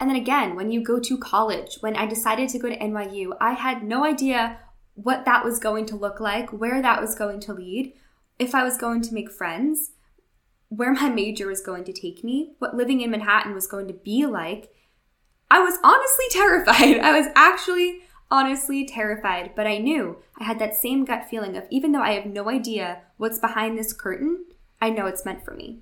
And 0.02 0.10
then 0.10 0.18
again, 0.18 0.56
when 0.56 0.72
you 0.72 0.84
go 0.84 1.00
to 1.00 1.18
college, 1.20 1.78
when 1.82 1.96
I 1.96 2.08
decided 2.08 2.50
to 2.50 2.60
go 2.60 2.68
to 2.68 2.78
NYU, 2.78 3.38
I 3.40 3.54
had 3.54 3.84
no 3.84 4.04
idea 4.04 4.58
what 4.96 5.26
that 5.26 5.46
was 5.46 5.60
going 5.60 5.86
to 5.86 5.96
look 5.96 6.20
like, 6.20 6.50
where 6.50 6.82
that 6.82 7.00
was 7.00 7.14
going 7.14 7.40
to 7.42 7.54
lead, 7.54 7.94
if 8.40 8.56
I 8.56 8.64
was 8.64 8.80
going 8.80 9.04
to 9.04 9.14
make 9.14 9.32
friends, 9.32 9.92
where 10.70 10.92
my 10.92 11.08
major 11.08 11.46
was 11.46 11.62
going 11.62 11.84
to 11.84 11.94
take 11.94 12.24
me, 12.24 12.56
what 12.58 12.76
living 12.76 13.02
in 13.02 13.12
Manhattan 13.12 13.54
was 13.54 13.68
going 13.68 13.88
to 13.90 13.94
be 13.94 14.26
like. 14.26 14.74
I 15.52 15.60
was 15.60 15.78
honestly 15.84 16.26
terrified. 16.32 17.00
I 17.00 17.20
was 17.20 17.28
actually 17.36 18.00
honestly 18.32 18.86
terrified, 18.86 19.52
but 19.56 19.68
I 19.68 19.78
knew 19.78 20.18
I 20.40 20.46
had 20.46 20.58
that 20.58 20.74
same 20.74 21.06
gut 21.06 21.30
feeling 21.30 21.56
of 21.56 21.66
even 21.70 21.92
though 21.92 22.02
I 22.02 22.14
have 22.14 22.26
no 22.26 22.50
idea 22.50 23.04
what's 23.18 23.38
behind 23.38 23.78
this 23.78 23.94
curtain, 23.94 24.46
I 24.82 24.90
know 24.90 25.06
it's 25.06 25.26
meant 25.26 25.46
for 25.46 25.54
me. 25.54 25.82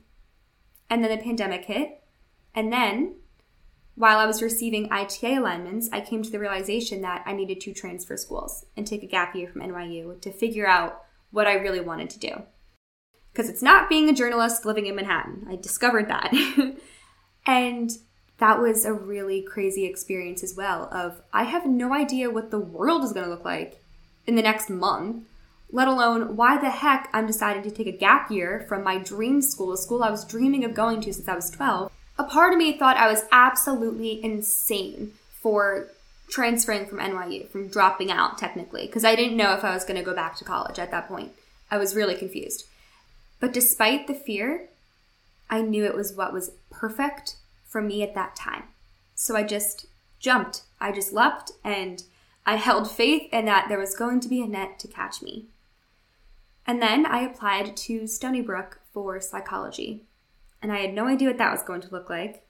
And 0.90 1.02
then 1.02 1.18
the 1.18 1.24
pandemic 1.24 1.66
hit. 1.66 2.02
And 2.54 2.74
then, 2.74 3.16
while 4.00 4.18
I 4.18 4.26
was 4.26 4.42
receiving 4.42 4.90
ITA 4.94 5.36
alignments, 5.36 5.90
I 5.92 6.00
came 6.00 6.24
to 6.24 6.32
the 6.32 6.40
realization 6.40 7.02
that 7.02 7.22
I 7.26 7.34
needed 7.34 7.60
to 7.60 7.74
transfer 7.74 8.16
schools 8.16 8.66
and 8.78 8.88
take 8.88 9.04
a 9.04 9.08
gap 9.08 9.36
year 9.36 9.50
from 9.50 9.62
NYU 9.62 10.22
to 10.22 10.32
figure 10.32 10.66
out 10.66 11.04
what 11.32 11.48
I 11.48 11.56
really 11.56 11.82
wanted 11.82 12.10
to 12.12 12.20
do. 12.20 12.44
Because 13.34 13.50
it's 13.50 13.62
not 13.62 13.90
being 13.90 14.08
a 14.08 14.14
journalist 14.14 14.64
living 14.64 14.86
in 14.86 14.96
Manhattan. 14.96 15.46
I 15.50 15.58
discovered 15.58 16.08
that. 16.08 16.34
and 17.46 17.92
that 18.38 18.62
was 18.62 18.86
a 18.86 18.94
really 18.94 19.42
crazy 19.42 19.86
experience 19.86 20.44
as 20.44 20.56
well 20.56 20.88
of 20.94 21.22
I 21.34 21.44
have 21.44 21.66
no 21.66 21.94
idea 21.94 22.32
what 22.32 22.52
the 22.52 22.58
world 22.58 23.04
is 23.04 23.12
going 23.12 23.26
to 23.26 23.30
look 23.30 23.44
like 23.44 23.84
in 24.26 24.36
the 24.36 24.42
next 24.42 24.70
month, 24.70 25.26
let 25.74 25.90
alone 25.90 26.38
why 26.38 26.58
the 26.58 26.70
heck 26.70 27.10
I'm 27.12 27.28
deciding 27.28 27.64
to 27.64 27.72
take 27.72 27.88
a 27.88 27.92
gap 27.98 28.32
year 28.32 28.66
from 28.70 28.82
my 28.82 28.98
dream 28.98 29.42
school, 29.42 29.74
a 29.74 29.78
school 29.78 30.06
I 30.06 30.10
was 30.10 30.24
dreaming 30.24 30.64
of 30.64 30.74
going 30.74 31.02
to 31.02 31.12
since 31.12 31.28
I 31.28 31.36
was 31.36 31.50
12. 31.50 31.92
A 32.20 32.26
part 32.26 32.52
of 32.52 32.60
me 32.60 32.78
thought 32.78 32.98
I 32.98 33.10
was 33.10 33.24
absolutely 33.32 34.22
insane 34.22 35.14
for 35.32 35.88
transferring 36.30 36.86
from 36.86 37.00
NYU, 37.00 37.48
from 37.48 37.70
dropping 37.70 38.12
out 38.12 38.38
technically, 38.38 38.86
because 38.88 39.06
I 39.06 39.16
didn't 39.16 39.38
know 39.38 39.54
if 39.54 39.64
I 39.64 39.74
was 39.74 39.86
going 39.86 39.98
to 39.98 40.06
go 40.06 40.14
back 40.14 40.36
to 40.36 40.44
college 40.44 40.80
at 40.80 40.92
that 40.92 41.08
point. 41.08 41.32
I 41.72 41.78
was 41.78 41.96
really 41.96 42.16
confused. 42.16 42.68
But 43.40 43.54
despite 43.54 44.08
the 44.08 44.14
fear, 44.14 44.68
I 45.50 45.62
knew 45.62 45.86
it 45.86 45.96
was 45.96 46.14
what 46.14 46.34
was 46.34 46.52
perfect 46.70 47.38
for 47.66 47.82
me 47.82 48.04
at 48.04 48.16
that 48.16 48.36
time. 48.36 48.64
So 49.16 49.38
I 49.38 49.44
just 49.44 49.86
jumped. 50.20 50.64
I 50.82 50.92
just 50.92 51.14
leapt 51.14 51.54
and 51.64 52.04
I 52.46 52.58
held 52.58 52.92
faith 52.92 53.32
in 53.32 53.46
that 53.46 53.70
there 53.70 53.80
was 53.80 53.96
going 53.96 54.20
to 54.20 54.28
be 54.28 54.42
a 54.42 54.48
net 54.48 54.78
to 54.80 54.90
catch 54.90 55.22
me. 55.22 55.46
And 56.68 56.82
then 56.82 57.06
I 57.06 57.22
applied 57.22 57.78
to 57.78 58.08
Stony 58.08 58.42
Brook 58.42 58.82
for 58.94 59.22
psychology. 59.22 60.04
And 60.62 60.72
I 60.72 60.80
had 60.80 60.94
no 60.94 61.08
idea 61.08 61.30
what 61.30 61.38
that 61.38 61.52
was 61.52 61.64
going 61.64 61.82
to 61.82 61.92
look 61.92 62.10
like. 62.10 62.46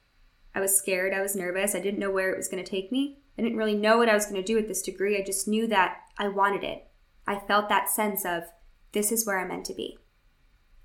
I 0.56 0.60
was 0.60 0.76
scared, 0.76 1.14
I 1.14 1.22
was 1.22 1.36
nervous, 1.36 1.76
I 1.76 1.80
didn't 1.80 2.00
know 2.00 2.12
where 2.12 2.32
it 2.32 2.38
was 2.38 2.48
going 2.48 2.64
to 2.64 2.70
take 2.70 2.92
me. 2.92 3.20
I 3.38 3.42
didn't 3.42 3.58
really 3.58 3.76
know 3.76 3.98
what 3.98 4.10
I 4.10 4.16
was 4.16 4.26
going 4.26 4.42
to 4.42 4.46
do 4.46 4.56
with 4.56 4.68
this 4.68 4.82
degree. 4.82 5.18
I 5.18 5.24
just 5.24 5.48
knew 5.48 5.68
that 5.68 5.98
I 6.18 6.28
wanted 6.28 6.64
it. 6.64 6.88
I 7.28 7.40
felt 7.40 7.70
that 7.70 7.90
sense 7.90 8.26
of 8.26 8.44
this 8.92 9.12
is 9.12 9.26
where 9.26 9.40
I'm 9.40 9.50
meant 9.50 9.66
to 9.68 9.74
be. 9.74 10.00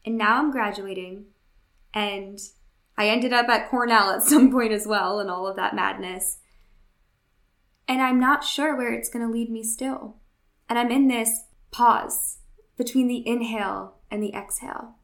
And 0.04 0.18
now 0.18 0.38
I'm 0.38 0.50
graduating 0.50 1.24
and 1.92 2.38
I 2.96 3.08
ended 3.08 3.32
up 3.32 3.48
at 3.48 3.70
Cornell 3.70 4.10
at 4.10 4.22
some 4.22 4.52
point 4.52 4.72
as 4.72 4.86
well 4.86 5.18
and 5.18 5.30
all 5.30 5.46
of 5.46 5.56
that 5.56 5.74
madness. 5.74 6.38
And 7.88 8.00
I'm 8.00 8.20
not 8.20 8.44
sure 8.44 8.76
where 8.76 8.92
it's 8.92 9.08
going 9.08 9.26
to 9.26 9.32
lead 9.32 9.50
me 9.50 9.62
still. 9.62 10.16
And 10.68 10.78
I'm 10.78 10.90
in 10.90 11.08
this 11.08 11.44
pause 11.70 12.38
between 12.76 13.08
the 13.08 13.26
inhale 13.26 13.96
and 14.10 14.22
the 14.22 14.32
exhale, 14.34 14.96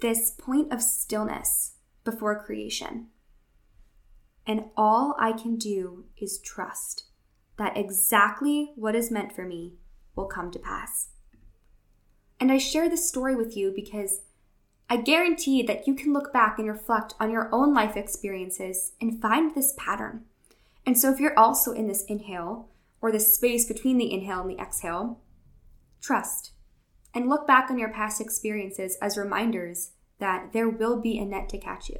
this 0.00 0.30
point 0.30 0.72
of 0.72 0.82
stillness 0.82 1.72
before 2.04 2.42
creation. 2.42 3.08
And 4.46 4.64
all 4.76 5.16
I 5.18 5.32
can 5.32 5.56
do 5.56 6.04
is 6.16 6.38
trust 6.38 7.04
that 7.58 7.76
exactly 7.76 8.72
what 8.76 8.94
is 8.94 9.10
meant 9.10 9.34
for 9.34 9.44
me 9.44 9.74
will 10.14 10.26
come 10.26 10.50
to 10.52 10.58
pass. 10.58 11.08
And 12.38 12.52
I 12.52 12.58
share 12.58 12.88
this 12.88 13.08
story 13.08 13.34
with 13.34 13.56
you 13.56 13.72
because 13.74 14.20
I 14.88 14.98
guarantee 14.98 15.62
that 15.62 15.86
you 15.86 15.94
can 15.94 16.12
look 16.12 16.32
back 16.32 16.58
and 16.58 16.68
reflect 16.68 17.14
on 17.18 17.30
your 17.30 17.48
own 17.52 17.74
life 17.74 17.96
experiences 17.96 18.92
and 19.00 19.20
find 19.20 19.54
this 19.54 19.74
pattern. 19.76 20.24
And 20.84 20.96
so, 20.96 21.12
if 21.12 21.18
you're 21.18 21.36
also 21.36 21.72
in 21.72 21.88
this 21.88 22.04
inhale 22.04 22.68
or 23.00 23.10
this 23.10 23.34
space 23.34 23.66
between 23.66 23.98
the 23.98 24.12
inhale 24.12 24.42
and 24.42 24.50
the 24.50 24.62
exhale, 24.62 25.18
trust 26.00 26.52
and 27.16 27.30
look 27.30 27.46
back 27.46 27.70
on 27.70 27.78
your 27.78 27.88
past 27.88 28.20
experiences 28.20 28.98
as 29.00 29.16
reminders 29.16 29.92
that 30.18 30.52
there 30.52 30.68
will 30.68 31.00
be 31.00 31.18
a 31.18 31.24
net 31.24 31.48
to 31.48 31.56
catch 31.56 31.88
you. 31.88 31.96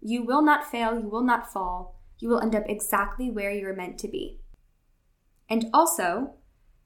You 0.00 0.24
will 0.24 0.42
not 0.42 0.68
fail, 0.68 0.98
you 0.98 1.08
will 1.08 1.22
not 1.22 1.52
fall, 1.52 2.00
you 2.18 2.28
will 2.28 2.40
end 2.40 2.56
up 2.56 2.64
exactly 2.66 3.30
where 3.30 3.52
you're 3.52 3.76
meant 3.76 3.98
to 3.98 4.08
be. 4.08 4.40
And 5.48 5.66
also, 5.72 6.34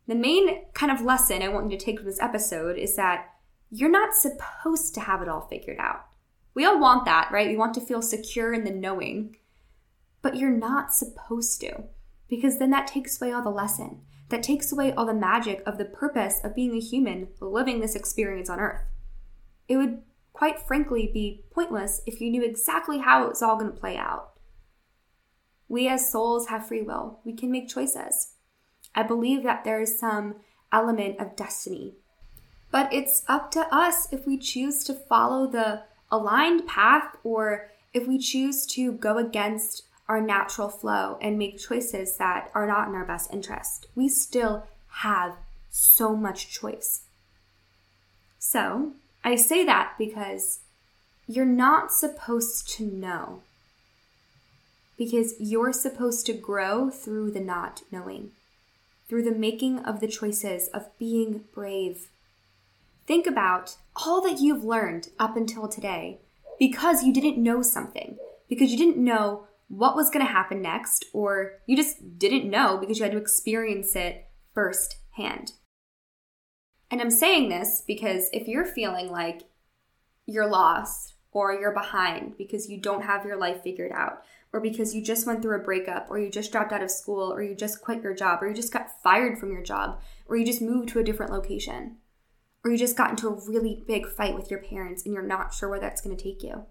the 0.07 0.15
main 0.15 0.67
kind 0.75 0.93
of 0.93 1.01
lesson 1.01 1.43
I 1.43 1.49
want 1.49 1.71
you 1.71 1.79
to 1.79 1.85
take 1.85 1.97
from 1.99 2.07
this 2.07 2.21
episode 2.21 2.77
is 2.77 2.95
that 2.97 3.31
you're 3.71 3.91
not 3.91 4.15
supposed 4.15 4.95
to 4.95 5.01
have 5.01 5.23
it 5.23 5.29
all 5.29 5.49
figured 5.49 5.79
out. 5.79 6.05
We 6.53 6.67
all 6.67 6.79
want 6.79 7.07
that, 7.07 7.31
right? 7.33 7.49
We 7.49 7.57
want 7.57 7.73
to 7.75 7.81
feel 7.81 8.03
secure 8.03 8.53
in 8.53 8.65
the 8.65 8.71
knowing, 8.71 9.37
but 10.21 10.37
you're 10.37 10.51
not 10.51 10.93
supposed 10.93 11.63
to 11.63 11.85
because 12.29 12.59
then 12.59 12.71
that 12.71 12.87
takes 12.87 13.19
away 13.19 13.33
all 13.33 13.43
the 13.43 13.49
lesson. 13.49 14.03
That 14.29 14.43
takes 14.43 14.73
away 14.73 14.93
all 14.93 15.07
the 15.07 15.15
magic 15.15 15.63
of 15.67 15.79
the 15.79 15.85
purpose 15.85 16.41
of 16.43 16.55
being 16.55 16.75
a 16.75 16.81
human 16.81 17.29
living 17.41 17.81
this 17.81 17.95
experience 17.95 18.51
on 18.51 18.59
earth. 18.59 18.83
It 19.69 19.77
would 19.77 20.03
quite 20.33 20.61
frankly 20.61 21.11
be 21.13 21.45
pointless 21.51 22.03
if 22.07 22.21
you 22.21 22.31
knew 22.31 22.45
exactly 22.45 22.99
how 22.99 23.25
it 23.25 23.29
was 23.29 23.43
all 23.43 23.57
going 23.57 23.73
to 23.73 23.81
play 23.81 23.97
out. 23.97 24.33
We 25.69 25.89
as 25.89 26.11
souls 26.11 26.49
have 26.49 26.67
free 26.67 26.83
will, 26.83 27.21
we 27.25 27.33
can 27.33 27.51
make 27.51 27.69
choices. 27.69 28.35
I 28.95 29.03
believe 29.03 29.43
that 29.43 29.65
there 29.65 29.81
is 29.81 29.99
some 29.99 30.37
element 30.73 31.21
of 31.21 31.37
destiny 31.37 31.97
but 32.71 32.93
it's 32.93 33.23
up 33.29 33.51
to 33.53 33.67
us 33.75 34.13
if 34.13 34.27
we 34.27 34.37
choose 34.37 34.85
to 34.85 34.93
follow 34.93 35.47
the 35.47 35.83
aligned 36.11 36.67
path 36.67 37.17
or 37.25 37.71
if 37.93 38.07
we 38.07 38.19
choose 38.19 38.67
to 38.67 38.93
go 38.93 39.19
against 39.19 39.86
our 40.09 40.21
natural 40.21 40.69
flow 40.69 41.19
and 41.21 41.39
make 41.39 41.59
choices 41.59 42.17
that 42.19 42.51
are 42.55 42.67
not 42.67 42.89
in 42.89 42.95
our 42.95 43.05
best 43.05 43.33
interest. 43.33 43.87
We 43.95 44.09
still 44.09 44.67
have 45.03 45.37
so 45.71 46.17
much 46.17 46.51
choice. 46.51 47.03
So, 48.39 48.93
I 49.25 49.37
say 49.37 49.65
that 49.65 49.95
because 49.99 50.61
you're 51.27 51.45
not 51.45 51.93
supposed 51.93 52.69
to 52.77 52.85
know. 52.85 53.43
Because 54.97 55.35
you're 55.39 55.73
supposed 55.73 56.25
to 56.27 56.33
grow 56.33 56.91
through 56.91 57.33
the 57.33 57.41
not 57.41 57.83
knowing, 57.91 58.31
through 59.09 59.25
the 59.25 59.33
making 59.35 59.81
of 59.81 60.01
the 60.01 60.09
choices 60.09 60.69
of 60.69 60.97
being 60.99 61.45
brave, 61.53 62.09
Think 63.07 63.27
about 63.27 63.77
all 63.95 64.21
that 64.23 64.41
you've 64.41 64.65
learned 64.65 65.09
up 65.19 65.37
until 65.37 65.69
today 65.69 66.19
because 66.59 67.05
you 67.05 67.13
didn't 67.13 67.39
know 67.41 67.63
something, 67.63 68.19
because 68.49 68.73
you 68.73 68.77
didn't 68.77 69.03
know 69.03 69.47
what 69.69 69.97
was 69.97 70.11
going 70.11 70.25
to 70.25 70.33
happen 70.33 70.63
next, 70.63 71.05
or 71.13 71.55
you 71.67 71.77
just 71.77 72.19
didn't 72.19 72.51
know 72.51 72.79
because 72.79 72.99
you 72.99 73.05
had 73.05 73.13
to 73.13 73.19
experience 73.19 73.97
it 73.97 74.27
firsthand. 74.55 75.53
And 76.91 77.01
I'm 77.01 77.11
saying 77.11 77.49
this 77.49 77.83
because 77.87 78.31
if 78.33 78.47
you're 78.47 78.65
feeling 78.65 79.11
like 79.11 79.43
you're 80.25 80.49
lost 80.49 81.15
or 81.33 81.53
you're 81.53 81.75
behind 81.75 82.37
because 82.39 82.69
you 82.69 82.81
don't 82.81 83.05
have 83.05 83.27
your 83.27 83.37
life 83.37 83.63
figured 83.63 83.93
out, 83.93 84.23
or 84.53 84.61
because 84.61 84.95
you 84.95 85.03
just 85.03 85.27
went 85.27 85.43
through 85.43 85.57
a 85.57 85.63
breakup, 85.63 86.07
or 86.09 86.19
you 86.19 86.31
just 86.31 86.53
dropped 86.53 86.73
out 86.73 86.83
of 86.83 86.91
school, 86.91 87.33
or 87.33 87.43
you 87.43 87.55
just 87.55 87.83
quit 87.83 88.03
your 88.03 88.15
job, 88.15 88.43
or 88.43 88.49
you 88.49 88.55
just 88.55 88.73
got 88.73 89.03
fired 89.03 89.39
from 89.39 89.53
your 89.53 89.63
job, 89.63 90.01
or 90.27 90.37
you 90.37 90.47
just 90.47 90.63
moved 90.63 90.89
to 90.89 90.99
a 90.99 91.05
different 91.05 91.33
location 91.33 91.99
or 92.67 92.73
you 92.73 92.79
just 92.79 92.97
got 92.97 93.11
into 93.11 93.29
a 93.29 93.49
really 93.49 93.85
big 93.87 94.09
fight 94.09 94.35
with 94.35 94.51
your 94.51 94.59
parents 94.59 95.05
and 95.05 95.15
you're 95.15 95.23
not 95.23 95.55
sure 95.55 95.69
where 95.69 95.79
that's 95.79 96.01
going 96.01 96.17
to 96.17 96.21
take 96.21 96.43
you. 96.43 96.67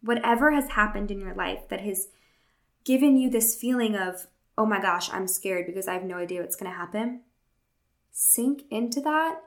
Whatever 0.00 0.52
has 0.52 0.70
happened 0.70 1.10
in 1.10 1.20
your 1.20 1.34
life 1.34 1.68
that 1.68 1.82
has 1.82 2.08
given 2.86 3.16
you 3.16 3.28
this 3.28 3.56
feeling 3.56 3.96
of, 3.96 4.28
oh 4.56 4.64
my 4.64 4.80
gosh, 4.80 5.12
I'm 5.12 5.26
scared 5.26 5.66
because 5.66 5.88
I 5.88 5.94
have 5.94 6.04
no 6.04 6.16
idea 6.16 6.40
what's 6.40 6.56
going 6.56 6.70
to 6.70 6.78
happen, 6.78 7.22
sink 8.12 8.62
into 8.70 9.00
that 9.02 9.40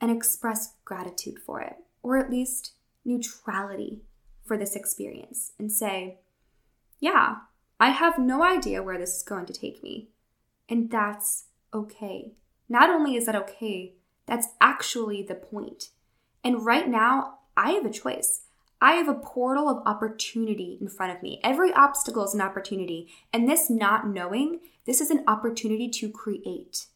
and 0.00 0.10
express 0.10 0.74
gratitude 0.84 1.38
for 1.38 1.60
it, 1.60 1.76
or 2.02 2.16
at 2.16 2.30
least 2.30 2.72
neutrality 3.04 4.00
for 4.44 4.56
this 4.56 4.74
experience, 4.74 5.52
and 5.58 5.70
say, 5.70 6.18
yeah, 6.98 7.36
I 7.78 7.90
have 7.90 8.18
no 8.18 8.42
idea 8.42 8.82
where 8.82 8.98
this 8.98 9.16
is 9.16 9.22
going 9.22 9.44
to 9.46 9.52
take 9.52 9.82
me. 9.82 10.08
And 10.68 10.90
that's 10.90 11.44
okay. 11.74 12.32
Not 12.68 12.88
only 12.88 13.14
is 13.14 13.26
that 13.26 13.36
okay, 13.36 13.94
that's 14.26 14.48
actually 14.60 15.22
the 15.22 15.34
point. 15.34 15.90
And 16.42 16.64
right 16.64 16.88
now, 16.88 17.40
I 17.56 17.72
have 17.72 17.84
a 17.84 17.90
choice. 17.90 18.45
I 18.80 18.92
have 18.92 19.08
a 19.08 19.14
portal 19.14 19.68
of 19.68 19.82
opportunity 19.86 20.76
in 20.80 20.88
front 20.88 21.16
of 21.16 21.22
me. 21.22 21.40
Every 21.42 21.72
obstacle 21.72 22.24
is 22.24 22.34
an 22.34 22.42
opportunity. 22.42 23.08
And 23.32 23.48
this 23.48 23.70
not 23.70 24.06
knowing, 24.06 24.60
this 24.84 25.00
is 25.00 25.10
an 25.10 25.24
opportunity 25.26 25.88
to 25.88 26.10
create. 26.10 26.86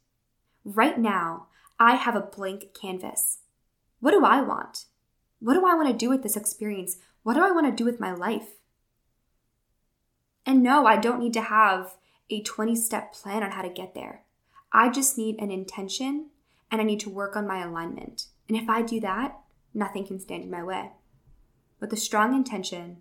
Right 0.65 0.99
now, 0.99 1.47
I 1.79 1.95
have 1.95 2.15
a 2.15 2.21
blank 2.21 2.75
canvas. 2.79 3.39
What 4.01 4.11
do 4.11 4.25
I 4.25 4.43
want? 4.43 4.85
What 5.41 5.55
do 5.55 5.67
I 5.67 5.75
want 5.75 5.89
to 5.89 5.95
do 5.95 6.11
with 6.11 6.23
this 6.23 6.37
experience? 6.37 6.99
What 7.23 7.35
do 7.35 7.43
I 7.43 7.51
want 7.51 7.67
to 7.67 7.73
do 7.73 7.85
with 7.85 8.01
my 8.01 8.13
life? 8.13 8.49
And 10.45 10.63
no, 10.63 10.87
I 10.87 10.97
don't 10.97 11.21
need 11.21 11.33
to 11.35 11.41
have 11.41 11.97
a 12.29 12.43
20 12.43 12.77
step 12.77 13.15
plan 13.15 13.43
on 13.43 13.53
how 13.53 13.63
to 13.63 13.71
get 13.71 13.95
there. 13.95 14.23
I 14.73 14.91
just 14.91 15.17
need 15.17 15.39
an 15.39 15.51
intention 15.51 16.27
and 16.71 16.81
I 16.81 16.85
need 16.85 17.01
to 17.01 17.11
work 17.11 17.37
on 17.37 17.49
my 17.49 17.63
alignment. 17.63 18.27
And 18.49 18.57
if 18.57 18.69
I 18.69 18.83
do 18.83 19.01
that, 19.01 19.39
nothing 19.73 20.07
can 20.07 20.21
stand 20.21 20.45
in 20.45 20.51
my 20.51 20.63
way. 20.63 20.91
With 21.81 21.93
a 21.93 21.97
strong 21.97 22.35
intention 22.35 22.99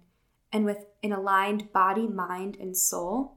and 0.52 0.66
with 0.66 0.86
an 1.04 1.12
aligned 1.12 1.72
body, 1.74 2.08
mind, 2.08 2.58
and 2.60 2.76
soul, 2.76 3.36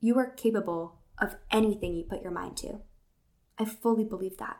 you 0.00 0.18
are 0.18 0.30
capable 0.30 1.00
of 1.18 1.36
anything 1.50 1.94
you 1.94 2.04
put 2.04 2.22
your 2.22 2.32
mind 2.32 2.56
to. 2.58 2.80
I 3.58 3.64
fully 3.64 4.04
believe 4.04 4.38
that. 4.38 4.58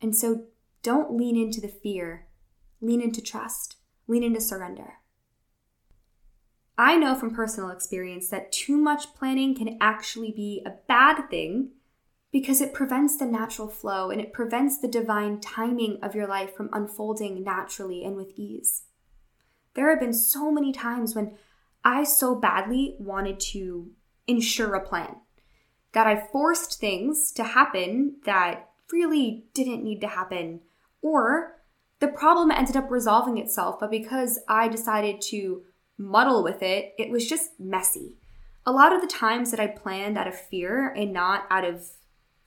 And 0.00 0.16
so 0.16 0.44
don't 0.82 1.16
lean 1.16 1.36
into 1.36 1.60
the 1.60 1.68
fear, 1.68 2.28
lean 2.80 3.02
into 3.02 3.20
trust, 3.20 3.76
lean 4.06 4.22
into 4.22 4.40
surrender. 4.40 4.94
I 6.76 6.96
know 6.96 7.16
from 7.16 7.34
personal 7.34 7.70
experience 7.70 8.28
that 8.28 8.52
too 8.52 8.76
much 8.76 9.14
planning 9.14 9.56
can 9.56 9.76
actually 9.80 10.30
be 10.30 10.62
a 10.64 10.74
bad 10.86 11.28
thing 11.28 11.70
because 12.30 12.60
it 12.60 12.74
prevents 12.74 13.16
the 13.16 13.26
natural 13.26 13.68
flow 13.68 14.10
and 14.10 14.20
it 14.20 14.32
prevents 14.32 14.78
the 14.78 14.88
divine 14.88 15.40
timing 15.40 15.98
of 16.02 16.14
your 16.14 16.26
life 16.26 16.54
from 16.54 16.68
unfolding 16.72 17.42
naturally 17.42 18.04
and 18.04 18.16
with 18.16 18.32
ease. 18.36 18.82
There 19.74 19.90
have 19.90 20.00
been 20.00 20.12
so 20.12 20.50
many 20.50 20.72
times 20.72 21.14
when 21.14 21.36
I 21.84 22.04
so 22.04 22.34
badly 22.34 22.96
wanted 22.98 23.40
to 23.52 23.90
ensure 24.26 24.74
a 24.74 24.86
plan 24.86 25.16
that 25.92 26.06
I 26.06 26.26
forced 26.32 26.78
things 26.78 27.32
to 27.32 27.44
happen 27.44 28.16
that 28.24 28.70
really 28.92 29.46
didn't 29.54 29.84
need 29.84 30.00
to 30.02 30.08
happen, 30.08 30.60
or 31.02 31.56
the 32.00 32.08
problem 32.08 32.50
ended 32.50 32.76
up 32.76 32.90
resolving 32.90 33.38
itself, 33.38 33.80
but 33.80 33.90
because 33.90 34.38
I 34.48 34.68
decided 34.68 35.20
to 35.22 35.62
muddle 35.96 36.42
with 36.42 36.62
it, 36.62 36.94
it 36.98 37.10
was 37.10 37.28
just 37.28 37.58
messy. 37.58 38.16
A 38.66 38.72
lot 38.72 38.92
of 38.92 39.00
the 39.00 39.06
times 39.06 39.50
that 39.50 39.60
I 39.60 39.66
planned 39.66 40.18
out 40.18 40.28
of 40.28 40.38
fear 40.38 40.88
and 40.90 41.12
not 41.12 41.46
out 41.50 41.64
of, 41.64 41.86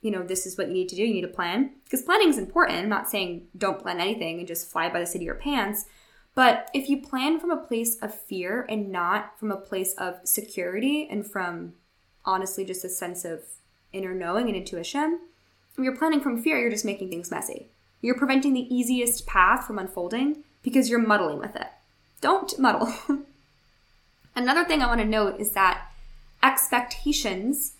you 0.02 0.10
know, 0.10 0.22
this 0.22 0.46
is 0.46 0.58
what 0.58 0.66
you 0.66 0.74
need 0.74 0.88
to 0.88 0.96
do, 0.96 1.04
you 1.04 1.14
need 1.14 1.22
to 1.22 1.28
plan, 1.28 1.70
because 1.84 2.02
planning 2.02 2.28
is 2.28 2.36
important. 2.36 2.78
I'm 2.78 2.88
not 2.88 3.08
saying 3.08 3.46
don't 3.56 3.80
plan 3.80 4.00
anything 4.00 4.38
and 4.38 4.48
just 4.48 4.70
fly 4.70 4.88
by 4.88 5.00
the 5.00 5.06
seat 5.06 5.18
of 5.18 5.22
your 5.22 5.36
pants. 5.36 5.86
But 6.34 6.70
if 6.74 6.88
you 6.88 7.00
plan 7.00 7.38
from 7.38 7.50
a 7.50 7.56
place 7.56 7.96
of 8.02 8.14
fear 8.14 8.66
and 8.68 8.90
not 8.90 9.38
from 9.38 9.52
a 9.52 9.56
place 9.56 9.94
of 9.94 10.18
security 10.24 11.06
and 11.08 11.26
from 11.26 11.74
honestly 12.24 12.64
just 12.64 12.84
a 12.84 12.88
sense 12.88 13.24
of 13.24 13.42
inner 13.92 14.14
knowing 14.14 14.48
and 14.48 14.56
intuition, 14.56 15.20
if 15.76 15.84
you're 15.84 15.96
planning 15.96 16.20
from 16.20 16.42
fear, 16.42 16.58
you're 16.58 16.70
just 16.70 16.84
making 16.84 17.08
things 17.08 17.30
messy. 17.30 17.68
You're 18.00 18.18
preventing 18.18 18.54
the 18.54 18.74
easiest 18.74 19.26
path 19.26 19.66
from 19.66 19.78
unfolding 19.78 20.42
because 20.62 20.90
you're 20.90 20.98
muddling 20.98 21.38
with 21.38 21.54
it. 21.54 21.68
Don't 22.20 22.58
muddle. 22.58 22.92
Another 24.34 24.64
thing 24.64 24.82
I 24.82 24.86
want 24.86 25.00
to 25.00 25.06
note 25.06 25.38
is 25.38 25.52
that 25.52 25.92
expectations 26.42 27.74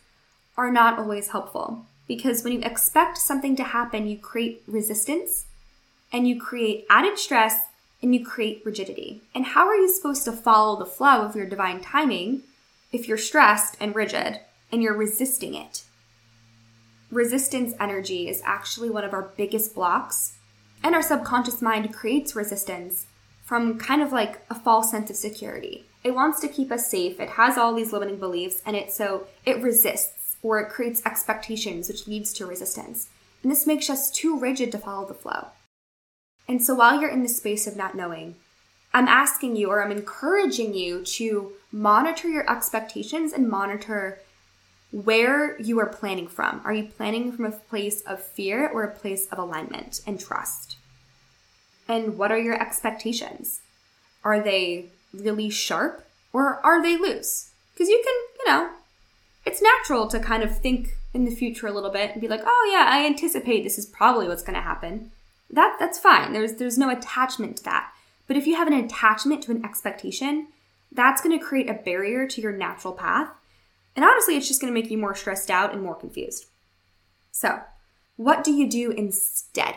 are 0.57 0.71
not 0.71 0.99
always 0.99 1.29
helpful 1.29 1.87
because 2.07 2.43
when 2.43 2.53
you 2.53 2.61
expect 2.61 3.19
something 3.19 3.57
to 3.57 3.65
happen, 3.65 4.07
you 4.07 4.19
create 4.19 4.63
resistance 4.67 5.47
and 6.13 6.29
you 6.29 6.41
create 6.41 6.85
added 6.91 7.19
stress 7.19 7.61
and 8.03 8.15
you 8.15 8.25
create 8.25 8.63
rigidity. 8.65 9.23
And 9.35 9.47
how 9.47 9.67
are 9.69 9.77
you 9.77 9.89
supposed 9.89 10.25
to 10.25 10.33
follow 10.33 10.79
the 10.79 10.87
flow 10.87 11.23
of 11.23 11.37
your 11.37 11.47
divine 11.47 11.81
timing 11.81 12.43
if 12.91 13.07
you're 13.09 13.17
stressed 13.17 13.77
and 13.81 13.95
rigid 13.95 14.41
and 14.71 14.83
you're 14.83 14.97
resisting 14.97 15.55
it? 15.55 15.85
Resistance 17.11 17.75
energy 17.79 18.29
is 18.29 18.43
actually 18.45 18.91
one 18.91 19.05
of 19.05 19.13
our 19.13 19.31
biggest 19.37 19.75
blocks, 19.75 20.33
and 20.83 20.95
our 20.95 21.03
subconscious 21.03 21.61
mind 21.61 21.95
creates 21.95 22.35
resistance 22.35 23.07
from 23.45 23.79
kind 23.79 24.01
of 24.01 24.13
like 24.13 24.41
a 24.49 24.55
false 24.55 24.91
sense 24.91 25.11
of 25.11 25.17
security. 25.17 25.85
It 26.03 26.15
wants 26.15 26.41
to 26.41 26.49
keep 26.49 26.73
us 26.73 26.91
safe. 26.91 27.21
It 27.21 27.29
has 27.31 27.59
all 27.59 27.75
these 27.75 27.93
limiting 27.93 28.19
beliefs, 28.19 28.63
and 28.65 28.75
it 28.75 28.91
so 28.91 29.27
it 29.45 29.63
resists 29.63 30.22
or 30.43 30.61
it 30.61 30.69
creates 30.69 31.05
expectations, 31.07 31.89
which 31.89 32.07
leads 32.07 32.33
to 32.35 32.47
resistance. 32.47 33.09
And 33.43 33.51
this 33.51 33.67
makes 33.67 33.89
us 33.89 34.11
too 34.11 34.39
rigid 34.39 34.73
to 34.73 34.79
follow 34.79 35.07
the 35.07 35.15
flow. 35.15 35.49
And 36.49 36.63
so 36.63 36.75
while 36.75 37.01
you're 37.01 37.11
in 37.11 37.23
the 37.23 37.29
space 37.29 37.67
of 37.67 37.77
not 37.77 37.97
knowing, 37.97 38.37
I'm 38.95 39.09
asking 39.09 39.57
you 39.57 39.71
or 39.71 39.83
I'm 39.83 39.93
encouraging 39.93 40.75
you 40.75 41.05
to 41.05 41.53
monitor 41.71 42.29
your 42.29 42.51
expectations 42.51 43.33
and 43.33 43.49
monitor 43.49 44.19
where 44.91 45.59
you 45.59 45.79
are 45.81 45.87
planning 45.87 46.29
from. 46.29 46.61
Are 46.65 46.75
you 46.75 46.85
planning 46.85 47.33
from 47.33 47.47
a 47.47 47.53
place 47.53 48.03
of 48.03 48.23
fear 48.23 48.69
or 48.69 48.83
a 48.83 48.95
place 48.95 49.27
of 49.29 49.39
alignment 49.39 50.03
and 50.07 50.21
trust? 50.21 50.77
And 51.89 52.19
what 52.19 52.31
are 52.31 52.39
your 52.39 52.61
expectations? 52.61 53.63
Are 54.23 54.41
they 54.41 54.91
really 55.15 55.49
sharp 55.49 56.07
or 56.33 56.61
are 56.65 56.83
they 56.83 56.97
loose? 56.97 57.51
Because 57.73 57.89
you 57.89 58.03
can, 58.05 58.15
you 58.39 58.53
know, 58.53 58.71
it's 59.45 59.63
natural 59.63 60.07
to 60.09 60.21
kind 60.21 60.43
of 60.43 60.59
think 60.59 60.97
in 61.13 61.25
the 61.25 61.35
future 61.35 61.67
a 61.67 61.73
little 61.73 61.91
bit 61.91 62.13
and 62.13 62.21
be 62.21 62.29
like, 62.29 62.43
oh 62.45 62.71
yeah, 62.73 62.87
I 62.89 63.05
anticipate 63.07 63.63
this 63.63 63.79
is 63.79 63.87
probably 63.87 64.29
what's 64.29 64.43
going 64.43 64.55
to 64.55 64.63
happen 64.63 65.11
that 65.53 65.77
that's 65.79 65.99
fine. 65.99 66.33
There's 66.33 66.55
there's 66.55 66.79
no 66.79 66.91
attachment 66.91 67.59
to 67.59 67.65
that. 67.65 67.93
But 68.27 68.37
if 68.37 68.47
you 68.47 68.57
have 68.57 68.67
an 68.67 68.73
attachment 68.73 69.43
to 69.45 69.51
an 69.53 69.65
expectation, 69.65 70.49
that's 70.91 71.21
going 71.21 71.39
to 71.39 71.45
create 71.45 71.69
a 71.69 71.75
barrier 71.75 72.27
to 72.27 72.41
your 72.41 72.53
natural 72.53 72.95
path. 72.95 73.31
And 73.95 74.05
honestly, 74.05 74.37
it's 74.37 74.49
just 74.49 74.61
going 74.61 74.73
to 74.73 74.81
make 74.81 74.91
you 74.91 74.97
more 74.97 75.15
stressed 75.15 75.51
out 75.51 75.73
and 75.73 75.83
more 75.83 75.95
confused. 75.95 76.47
So, 77.31 77.61
what 78.17 78.43
do 78.43 78.51
you 78.51 78.69
do 78.69 78.91
instead? 78.91 79.75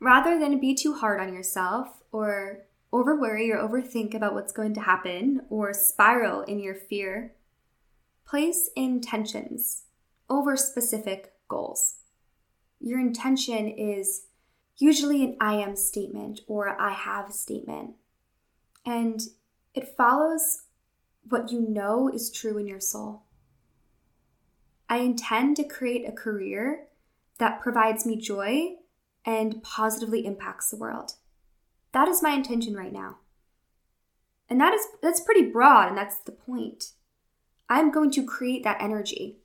Rather 0.00 0.38
than 0.38 0.58
be 0.58 0.74
too 0.74 0.94
hard 0.94 1.20
on 1.20 1.32
yourself 1.32 2.02
or 2.10 2.62
over 2.92 3.18
worry 3.18 3.52
or 3.52 3.58
overthink 3.58 4.14
about 4.14 4.34
what's 4.34 4.52
going 4.52 4.74
to 4.74 4.80
happen 4.80 5.42
or 5.48 5.72
spiral 5.72 6.42
in 6.42 6.58
your 6.58 6.74
fear, 6.74 7.32
place 8.26 8.70
intentions 8.76 9.84
over 10.28 10.56
specific 10.56 11.32
goals. 11.48 11.96
Your 12.80 12.98
intention 13.00 13.68
is 13.68 14.26
usually 14.76 15.24
an 15.24 15.36
I 15.40 15.54
am 15.54 15.76
statement 15.76 16.40
or 16.46 16.80
I 16.80 16.92
have 16.92 17.32
statement. 17.32 17.94
And 18.84 19.20
it 19.74 19.96
follows 19.96 20.62
what 21.28 21.50
you 21.50 21.60
know 21.60 22.08
is 22.08 22.30
true 22.30 22.58
in 22.58 22.66
your 22.66 22.80
soul. 22.80 23.22
I 24.88 24.98
intend 24.98 25.56
to 25.56 25.64
create 25.64 26.06
a 26.06 26.12
career 26.12 26.86
that 27.38 27.60
provides 27.60 28.04
me 28.04 28.16
joy 28.16 28.76
and 29.24 29.62
positively 29.62 30.26
impacts 30.26 30.70
the 30.70 30.76
world. 30.76 31.12
That 31.92 32.08
is 32.08 32.22
my 32.22 32.32
intention 32.32 32.74
right 32.74 32.92
now. 32.92 33.18
And 34.48 34.60
that 34.60 34.74
is 34.74 34.86
that's 35.02 35.20
pretty 35.20 35.50
broad 35.50 35.88
and 35.88 35.96
that's 35.96 36.18
the 36.18 36.32
point. 36.32 36.92
I'm 37.74 37.90
going 37.90 38.12
to 38.12 38.24
create 38.24 38.62
that 38.62 38.80
energy. 38.80 39.40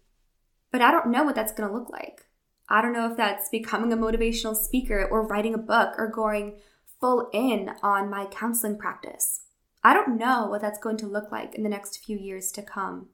But 0.71 0.83
I 0.83 0.91
don't 0.91 1.09
know 1.09 1.23
what 1.23 1.33
that's 1.33 1.51
going 1.51 1.67
to 1.67 1.75
look 1.75 1.89
like. 1.89 2.27
I 2.69 2.79
don't 2.79 2.93
know 2.93 3.09
if 3.09 3.17
that's 3.17 3.49
becoming 3.49 3.91
a 3.91 3.97
motivational 3.97 4.55
speaker 4.55 5.03
or 5.03 5.25
writing 5.25 5.55
a 5.55 5.57
book 5.57 5.95
or 5.97 6.07
going 6.07 6.59
full 7.01 7.31
in 7.33 7.71
on 7.81 8.07
my 8.07 8.27
counseling 8.27 8.77
practice. 8.77 9.45
I 9.83 9.95
don't 9.95 10.19
know 10.19 10.45
what 10.45 10.61
that's 10.61 10.77
going 10.77 10.97
to 10.97 11.07
look 11.07 11.31
like 11.31 11.55
in 11.55 11.63
the 11.63 11.69
next 11.69 12.05
few 12.05 12.19
years 12.19 12.51
to 12.51 12.61
come 12.61 13.07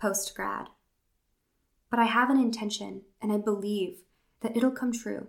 post 0.00 0.34
grad. 0.34 0.68
But 1.90 1.98
I 1.98 2.04
have 2.04 2.30
an 2.30 2.40
intention 2.40 3.02
and 3.20 3.30
I 3.30 3.36
believe 3.36 3.98
that 4.40 4.56
it'll 4.56 4.70
come 4.70 4.92
true, 4.92 5.26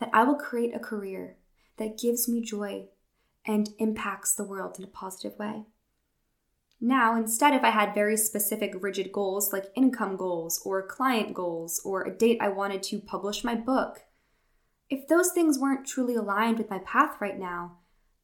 that 0.00 0.10
I 0.12 0.24
will 0.24 0.36
create 0.36 0.74
a 0.74 0.78
career 0.78 1.38
that 1.78 1.98
gives 1.98 2.28
me 2.28 2.42
joy 2.42 2.88
and 3.46 3.70
impacts 3.78 4.34
the 4.34 4.44
world 4.44 4.76
in 4.78 4.84
a 4.84 4.88
positive 4.88 5.38
way. 5.38 5.64
Now, 6.80 7.16
instead, 7.16 7.54
if 7.54 7.64
I 7.64 7.70
had 7.70 7.94
very 7.94 8.16
specific 8.16 8.74
rigid 8.82 9.10
goals 9.10 9.52
like 9.52 9.72
income 9.74 10.16
goals 10.16 10.60
or 10.64 10.86
client 10.86 11.32
goals 11.32 11.80
or 11.84 12.04
a 12.04 12.16
date 12.16 12.38
I 12.40 12.48
wanted 12.48 12.82
to 12.84 13.00
publish 13.00 13.44
my 13.44 13.54
book, 13.54 14.04
if 14.90 15.08
those 15.08 15.32
things 15.32 15.58
weren't 15.58 15.86
truly 15.86 16.14
aligned 16.14 16.58
with 16.58 16.70
my 16.70 16.78
path 16.80 17.16
right 17.20 17.38
now, 17.38 17.78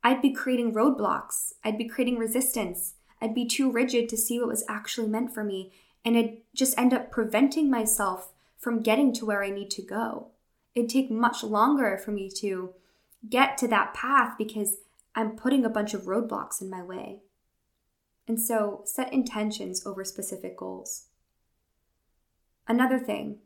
I'd 0.04 0.22
be 0.22 0.32
creating 0.32 0.74
roadblocks. 0.74 1.52
I'd 1.64 1.78
be 1.78 1.88
creating 1.88 2.18
resistance. 2.18 2.94
I'd 3.20 3.34
be 3.34 3.46
too 3.46 3.70
rigid 3.70 4.08
to 4.10 4.16
see 4.16 4.38
what 4.38 4.48
was 4.48 4.64
actually 4.68 5.08
meant 5.08 5.32
for 5.32 5.44
me, 5.44 5.72
and 6.04 6.16
I'd 6.16 6.38
just 6.54 6.76
end 6.78 6.92
up 6.92 7.10
preventing 7.10 7.70
myself 7.70 8.32
from 8.58 8.82
getting 8.82 9.12
to 9.14 9.26
where 9.26 9.42
I 9.42 9.50
need 9.50 9.70
to 9.72 9.82
go. 9.82 10.28
It'd 10.74 10.90
take 10.90 11.10
much 11.10 11.42
longer 11.42 11.96
for 11.96 12.10
me 12.10 12.30
to 12.38 12.74
get 13.28 13.56
to 13.58 13.68
that 13.68 13.94
path 13.94 14.34
because 14.36 14.78
I'm 15.14 15.36
putting 15.36 15.64
a 15.64 15.70
bunch 15.70 15.94
of 15.94 16.02
roadblocks 16.02 16.60
in 16.60 16.70
my 16.70 16.82
way. 16.82 17.20
And 18.26 18.40
so 18.40 18.82
set 18.84 19.12
intentions 19.12 19.84
over 19.84 20.04
specific 20.04 20.56
goals. 20.56 21.08
Another 22.68 22.98
thing, 22.98 23.38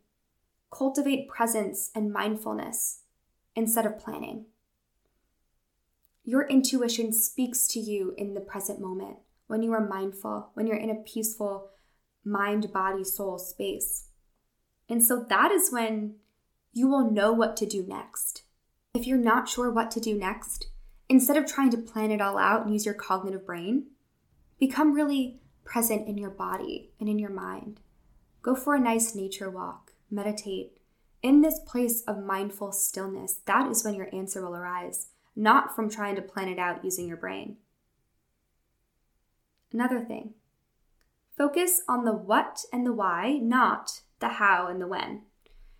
cultivate 0.71 1.27
presence 1.27 1.91
and 1.95 2.13
mindfulness 2.13 3.01
instead 3.55 3.85
of 3.85 3.99
planning. 3.99 4.45
Your 6.23 6.47
intuition 6.47 7.13
speaks 7.13 7.67
to 7.69 7.79
you 7.79 8.13
in 8.17 8.33
the 8.33 8.41
present 8.41 8.79
moment 8.79 9.17
when 9.47 9.63
you 9.63 9.71
are 9.73 9.87
mindful, 9.87 10.51
when 10.53 10.67
you're 10.67 10.75
in 10.75 10.89
a 10.89 10.95
peaceful 10.95 11.69
mind, 12.23 12.71
body, 12.71 13.03
soul 13.03 13.39
space. 13.39 14.09
And 14.89 15.03
so 15.03 15.25
that 15.29 15.51
is 15.51 15.71
when 15.71 16.15
you 16.73 16.87
will 16.87 17.09
know 17.09 17.31
what 17.31 17.57
to 17.57 17.65
do 17.65 17.83
next. 17.87 18.43
If 18.93 19.07
you're 19.07 19.17
not 19.17 19.47
sure 19.47 19.71
what 19.71 19.89
to 19.91 19.99
do 19.99 20.17
next, 20.17 20.67
instead 21.09 21.37
of 21.37 21.45
trying 21.45 21.71
to 21.71 21.77
plan 21.77 22.11
it 22.11 22.21
all 22.21 22.37
out 22.37 22.63
and 22.63 22.73
use 22.73 22.85
your 22.85 22.93
cognitive 22.93 23.45
brain, 23.45 23.87
Become 24.59 24.93
really 24.93 25.39
present 25.63 26.07
in 26.07 26.17
your 26.17 26.31
body 26.31 26.91
and 26.99 27.07
in 27.07 27.19
your 27.19 27.29
mind. 27.29 27.79
Go 28.41 28.55
for 28.55 28.73
a 28.75 28.79
nice 28.79 29.13
nature 29.13 29.49
walk, 29.49 29.93
meditate. 30.09 30.77
In 31.21 31.41
this 31.41 31.59
place 31.59 32.01
of 32.07 32.23
mindful 32.23 32.71
stillness, 32.71 33.39
that 33.45 33.69
is 33.69 33.83
when 33.83 33.93
your 33.93 34.13
answer 34.13 34.41
will 34.41 34.55
arise, 34.55 35.07
not 35.35 35.75
from 35.75 35.89
trying 35.89 36.15
to 36.15 36.21
plan 36.21 36.47
it 36.47 36.57
out 36.57 36.83
using 36.83 37.07
your 37.07 37.17
brain. 37.17 37.57
Another 39.71 39.99
thing 39.99 40.33
focus 41.37 41.81
on 41.87 42.03
the 42.03 42.13
what 42.13 42.65
and 42.73 42.85
the 42.85 42.93
why, 42.93 43.33
not 43.33 44.01
the 44.19 44.29
how 44.29 44.67
and 44.67 44.81
the 44.81 44.87
when. 44.87 45.21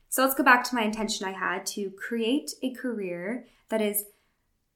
So 0.09 0.23
let's 0.23 0.35
go 0.35 0.43
back 0.43 0.63
to 0.65 0.75
my 0.75 0.83
intention 0.83 1.27
I 1.27 1.31
had 1.31 1.65
to 1.67 1.89
create 1.91 2.51
a 2.61 2.73
career 2.73 3.45
that 3.69 3.81
is 3.81 4.05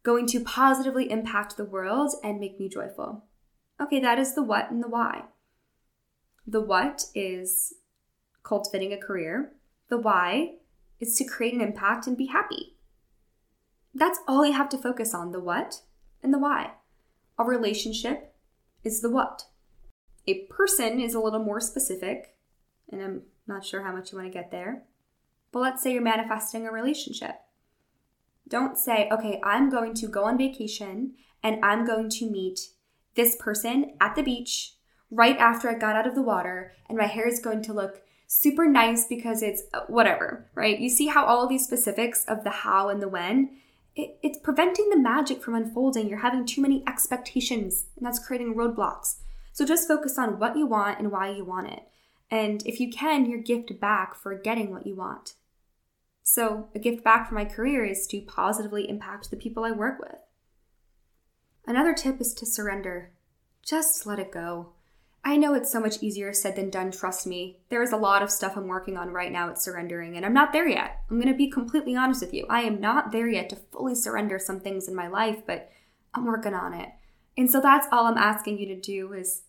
going 0.03 0.25
to 0.27 0.39
positively 0.39 1.11
impact 1.11 1.55
the 1.55 1.65
world 1.65 2.13
and 2.23 2.39
make 2.39 2.59
me 2.59 2.67
joyful. 2.67 3.25
Okay, 3.81 3.99
that 3.99 4.19
is 4.19 4.35
the 4.35 4.43
what 4.43 4.69
and 4.69 4.83
the 4.83 4.87
why. 4.87 5.23
The 6.45 6.61
what 6.61 7.05
is 7.15 7.73
cultivating 8.43 8.93
a 8.93 8.97
career, 8.97 9.53
the 9.89 9.97
why 9.97 10.55
is 10.99 11.15
to 11.15 11.25
create 11.25 11.53
an 11.53 11.61
impact 11.61 12.05
and 12.05 12.15
be 12.15 12.27
happy. 12.27 12.77
That's 13.93 14.19
all 14.27 14.45
you 14.45 14.53
have 14.53 14.69
to 14.69 14.77
focus 14.77 15.13
on 15.13 15.31
the 15.31 15.39
what 15.39 15.81
and 16.21 16.33
the 16.33 16.39
why. 16.39 16.73
A 17.37 17.43
relationship 17.43 18.35
is 18.83 19.01
the 19.01 19.09
what. 19.09 19.45
A 20.27 20.45
person 20.45 20.99
is 20.99 21.15
a 21.15 21.19
little 21.19 21.43
more 21.43 21.59
specific, 21.59 22.35
and 22.91 23.01
I'm 23.01 23.21
not 23.47 23.65
sure 23.65 23.83
how 23.83 23.91
much 23.91 24.11
you 24.11 24.17
want 24.19 24.31
to 24.31 24.33
get 24.33 24.51
there. 24.51 24.83
But 25.51 25.59
let's 25.59 25.81
say 25.83 25.93
you're 25.93 26.01
manifesting 26.01 26.67
a 26.67 26.71
relationship. 26.71 27.35
Don't 28.47 28.77
say, 28.77 29.09
okay, 29.11 29.41
I'm 29.43 29.69
going 29.69 29.93
to 29.95 30.07
go 30.07 30.25
on 30.25 30.37
vacation 30.37 31.13
and 31.43 31.63
I'm 31.63 31.85
going 31.85 32.09
to 32.09 32.29
meet 32.29 32.59
this 33.15 33.35
person 33.35 33.93
at 33.99 34.15
the 34.15 34.23
beach 34.23 34.75
right 35.09 35.37
after 35.37 35.69
I 35.69 35.73
got 35.73 35.95
out 35.95 36.07
of 36.07 36.15
the 36.15 36.21
water, 36.21 36.73
and 36.87 36.97
my 36.97 37.07
hair 37.07 37.27
is 37.27 37.39
going 37.39 37.61
to 37.63 37.73
look 37.73 38.01
super 38.27 38.65
nice 38.65 39.05
because 39.05 39.43
it's 39.43 39.63
uh, 39.73 39.81
whatever, 39.87 40.49
right? 40.55 40.79
You 40.79 40.89
see 40.89 41.07
how 41.07 41.25
all 41.25 41.43
of 41.43 41.49
these 41.49 41.65
specifics 41.65 42.23
of 42.25 42.43
the 42.43 42.49
how 42.49 42.87
and 42.89 43.01
the 43.01 43.09
when, 43.09 43.57
it, 43.95 44.17
it's 44.23 44.39
preventing 44.39 44.89
the 44.89 44.97
magic 44.97 45.43
from 45.43 45.55
unfolding. 45.55 46.07
You're 46.07 46.19
having 46.19 46.45
too 46.45 46.61
many 46.61 46.83
expectations, 46.87 47.87
and 47.97 48.05
that's 48.05 48.25
creating 48.25 48.55
roadblocks. 48.55 49.17
So 49.51 49.65
just 49.65 49.87
focus 49.87 50.17
on 50.17 50.39
what 50.39 50.55
you 50.55 50.65
want 50.65 50.99
and 50.99 51.11
why 51.11 51.31
you 51.31 51.43
want 51.43 51.67
it. 51.67 51.83
And 52.29 52.65
if 52.65 52.79
you 52.79 52.89
can, 52.89 53.29
your 53.29 53.41
gift 53.41 53.77
back 53.81 54.15
for 54.15 54.33
getting 54.33 54.71
what 54.71 54.87
you 54.87 54.95
want. 54.95 55.33
So, 56.23 56.69
a 56.73 56.79
gift 56.79 57.03
back 57.03 57.27
for 57.27 57.35
my 57.35 57.43
career 57.43 57.83
is 57.83 58.07
to 58.07 58.21
positively 58.21 58.87
impact 58.87 59.29
the 59.29 59.35
people 59.35 59.65
I 59.65 59.71
work 59.71 59.99
with. 59.99 60.15
Another 61.71 61.93
tip 61.93 62.19
is 62.19 62.33
to 62.33 62.45
surrender. 62.45 63.13
Just 63.65 64.05
let 64.05 64.19
it 64.19 64.29
go. 64.29 64.73
I 65.23 65.37
know 65.37 65.53
it's 65.53 65.71
so 65.71 65.79
much 65.79 66.03
easier 66.03 66.33
said 66.33 66.57
than 66.57 66.69
done, 66.69 66.91
trust 66.91 67.25
me. 67.25 67.61
There 67.69 67.81
is 67.81 67.93
a 67.93 67.97
lot 67.97 68.21
of 68.21 68.29
stuff 68.29 68.57
I'm 68.57 68.67
working 68.67 68.97
on 68.97 69.11
right 69.11 69.31
now 69.31 69.49
at 69.49 69.61
surrendering, 69.61 70.17
and 70.17 70.25
I'm 70.25 70.33
not 70.33 70.51
there 70.51 70.67
yet. 70.67 70.99
I'm 71.09 71.21
to 71.21 71.33
be 71.33 71.49
completely 71.49 71.95
honest 71.95 72.19
with 72.19 72.33
you. 72.33 72.45
I 72.49 72.63
am 72.63 72.81
not 72.81 73.13
there 73.13 73.29
yet 73.29 73.49
to 73.51 73.55
fully 73.55 73.95
surrender 73.95 74.37
some 74.37 74.59
things 74.59 74.89
in 74.89 74.95
my 74.95 75.07
life, 75.07 75.43
but 75.47 75.71
I'm 76.13 76.25
working 76.25 76.53
on 76.53 76.73
it. 76.73 76.89
And 77.37 77.49
so 77.49 77.61
that's 77.61 77.87
all 77.89 78.05
I'm 78.05 78.17
asking 78.17 78.59
you 78.59 78.65
to 78.67 78.75
do 78.75 79.13
is 79.13 79.43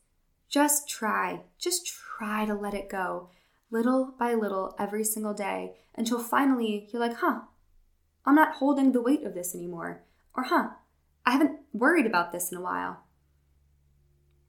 just 0.48 0.88
try. 0.88 1.40
Just 1.58 1.88
try 1.88 2.44
to 2.44 2.54
let 2.54 2.72
it 2.72 2.88
go, 2.88 3.30
little 3.68 4.14
by 4.16 4.34
little, 4.34 4.76
every 4.78 5.02
single 5.02 5.34
day, 5.34 5.72
until 5.96 6.20
finally 6.20 6.88
you're 6.92 7.02
like, 7.02 7.16
huh, 7.16 7.40
I'm 8.24 8.36
not 8.36 8.58
holding 8.58 8.92
the 8.92 9.02
weight 9.02 9.24
of 9.24 9.34
this 9.34 9.56
anymore. 9.56 10.04
Or, 10.36 10.44
huh, 10.44 10.68
I 11.24 11.32
haven't 11.32 11.60
worried 11.72 12.06
about 12.06 12.32
this 12.32 12.50
in 12.50 12.58
a 12.58 12.62
while. 12.62 13.04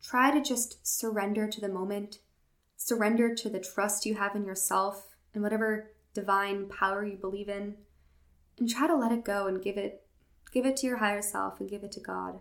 Try 0.02 0.32
to 0.32 0.42
just 0.42 0.86
surrender 0.86 1.48
to 1.48 1.62
the 1.62 1.70
moment, 1.70 2.20
surrender 2.76 3.34
to 3.36 3.50
the 3.50 3.60
trust 3.60 4.06
you 4.06 4.16
have 4.16 4.36
in 4.36 4.46
yourself 4.46 5.16
and 5.34 5.44
whatever 5.44 5.92
divine 6.14 6.68
power 6.68 7.06
you 7.06 7.18
believe 7.18 7.50
in, 7.50 7.76
and 8.60 8.70
try 8.70 8.88
to 8.88 8.96
let 8.96 9.12
it 9.12 9.24
go 9.24 9.48
and 9.48 9.64
give 9.64 9.78
it 9.78 10.02
give 10.52 10.66
it 10.66 10.78
to 10.78 10.88
your 10.88 10.98
higher 10.98 11.22
self 11.22 11.60
and 11.60 11.70
give 11.70 11.84
it 11.84 11.92
to 11.92 12.00
God. 12.00 12.40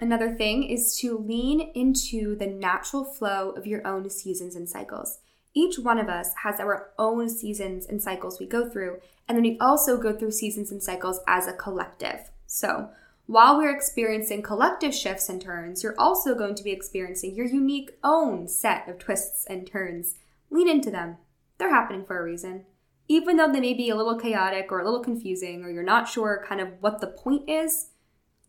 Another 0.00 0.34
thing 0.34 0.64
is 0.64 0.96
to 0.98 1.16
lean 1.16 1.60
into 1.74 2.34
the 2.34 2.46
natural 2.46 3.04
flow 3.04 3.50
of 3.50 3.66
your 3.66 3.86
own 3.86 4.08
seasons 4.10 4.56
and 4.56 4.68
cycles. 4.68 5.20
Each 5.54 5.78
one 5.78 5.98
of 5.98 6.08
us 6.08 6.30
has 6.42 6.58
our 6.58 6.90
own 6.98 7.28
seasons 7.28 7.86
and 7.86 8.02
cycles 8.02 8.40
we 8.40 8.46
go 8.46 8.68
through, 8.68 9.00
and 9.28 9.36
then 9.36 9.42
we 9.42 9.58
also 9.60 9.98
go 9.98 10.16
through 10.16 10.30
seasons 10.30 10.72
and 10.72 10.82
cycles 10.82 11.20
as 11.28 11.46
a 11.46 11.52
collective. 11.52 12.30
So, 12.54 12.90
while 13.24 13.56
we're 13.56 13.74
experiencing 13.74 14.42
collective 14.42 14.94
shifts 14.94 15.30
and 15.30 15.40
turns, 15.40 15.82
you're 15.82 15.98
also 15.98 16.34
going 16.34 16.54
to 16.56 16.62
be 16.62 16.70
experiencing 16.70 17.34
your 17.34 17.46
unique 17.46 17.92
own 18.04 18.46
set 18.46 18.86
of 18.90 18.98
twists 18.98 19.46
and 19.46 19.66
turns. 19.66 20.16
Lean 20.50 20.68
into 20.68 20.90
them. 20.90 21.16
They're 21.56 21.70
happening 21.70 22.04
for 22.04 22.20
a 22.20 22.22
reason. 22.22 22.66
Even 23.08 23.38
though 23.38 23.50
they 23.50 23.58
may 23.58 23.72
be 23.72 23.88
a 23.88 23.96
little 23.96 24.18
chaotic 24.18 24.70
or 24.70 24.80
a 24.80 24.84
little 24.84 25.02
confusing, 25.02 25.64
or 25.64 25.70
you're 25.70 25.82
not 25.82 26.10
sure 26.10 26.44
kind 26.46 26.60
of 26.60 26.68
what 26.80 27.00
the 27.00 27.06
point 27.06 27.48
is, 27.48 27.88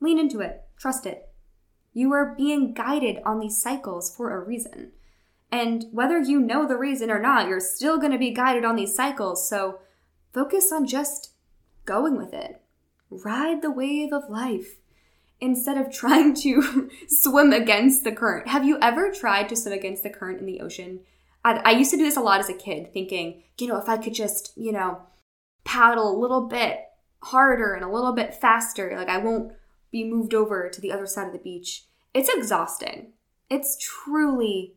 lean 0.01 0.19
into 0.19 0.41
it. 0.41 0.63
Trust 0.77 1.05
it. 1.05 1.29
You 1.93 2.11
are 2.11 2.35
being 2.37 2.73
guided 2.73 3.19
on 3.25 3.39
these 3.39 3.61
cycles 3.61 4.13
for 4.13 4.35
a 4.35 4.45
reason. 4.45 4.91
And 5.49 5.85
whether 5.93 6.19
you 6.19 6.41
know 6.41 6.67
the 6.67 6.75
reason 6.75 7.09
or 7.09 7.21
not, 7.21 7.47
you're 7.47 7.61
still 7.61 7.97
going 7.99 8.11
to 8.11 8.17
be 8.17 8.31
guided 8.31 8.65
on 8.65 8.75
these 8.75 8.93
cycles. 8.93 9.47
So 9.47 9.79
focus 10.33 10.73
on 10.73 10.87
just 10.87 11.35
going 11.85 12.17
with 12.17 12.33
it 12.33 12.62
ride 13.09 13.61
the 13.61 13.71
wave 13.71 14.11
of 14.11 14.29
life 14.29 14.77
instead 15.39 15.77
of 15.77 15.91
trying 15.91 16.33
to 16.33 16.89
swim 17.07 17.51
against 17.51 18.03
the 18.03 18.11
current. 18.11 18.47
Have 18.47 18.65
you 18.65 18.77
ever 18.81 19.11
tried 19.11 19.49
to 19.49 19.55
swim 19.55 19.73
against 19.73 20.03
the 20.03 20.09
current 20.09 20.39
in 20.39 20.45
the 20.45 20.61
ocean? 20.61 21.01
I, 21.43 21.55
I, 21.65 21.71
used 21.71 21.91
to 21.91 21.97
do 21.97 22.03
this 22.03 22.15
a 22.15 22.21
lot 22.21 22.39
as 22.39 22.49
a 22.49 22.53
kid, 22.53 22.93
thinking, 22.93 23.43
you 23.59 23.67
know, 23.67 23.77
if 23.77 23.89
I 23.89 23.97
could 23.97 24.13
just, 24.13 24.53
you 24.55 24.71
know, 24.71 25.01
paddle 25.65 26.09
a 26.09 26.19
little 26.19 26.47
bit 26.47 26.79
harder 27.23 27.73
and 27.73 27.83
a 27.83 27.91
little 27.91 28.13
bit 28.13 28.33
faster, 28.33 28.93
like 28.95 29.09
I 29.09 29.17
won't 29.17 29.51
be 29.91 30.03
moved 30.03 30.33
over 30.33 30.69
to 30.69 30.81
the 30.81 30.91
other 30.91 31.05
side 31.05 31.27
of 31.27 31.33
the 31.33 31.39
beach. 31.39 31.85
It's 32.13 32.29
exhausting. 32.29 33.13
It's 33.49 33.77
truly 33.77 34.75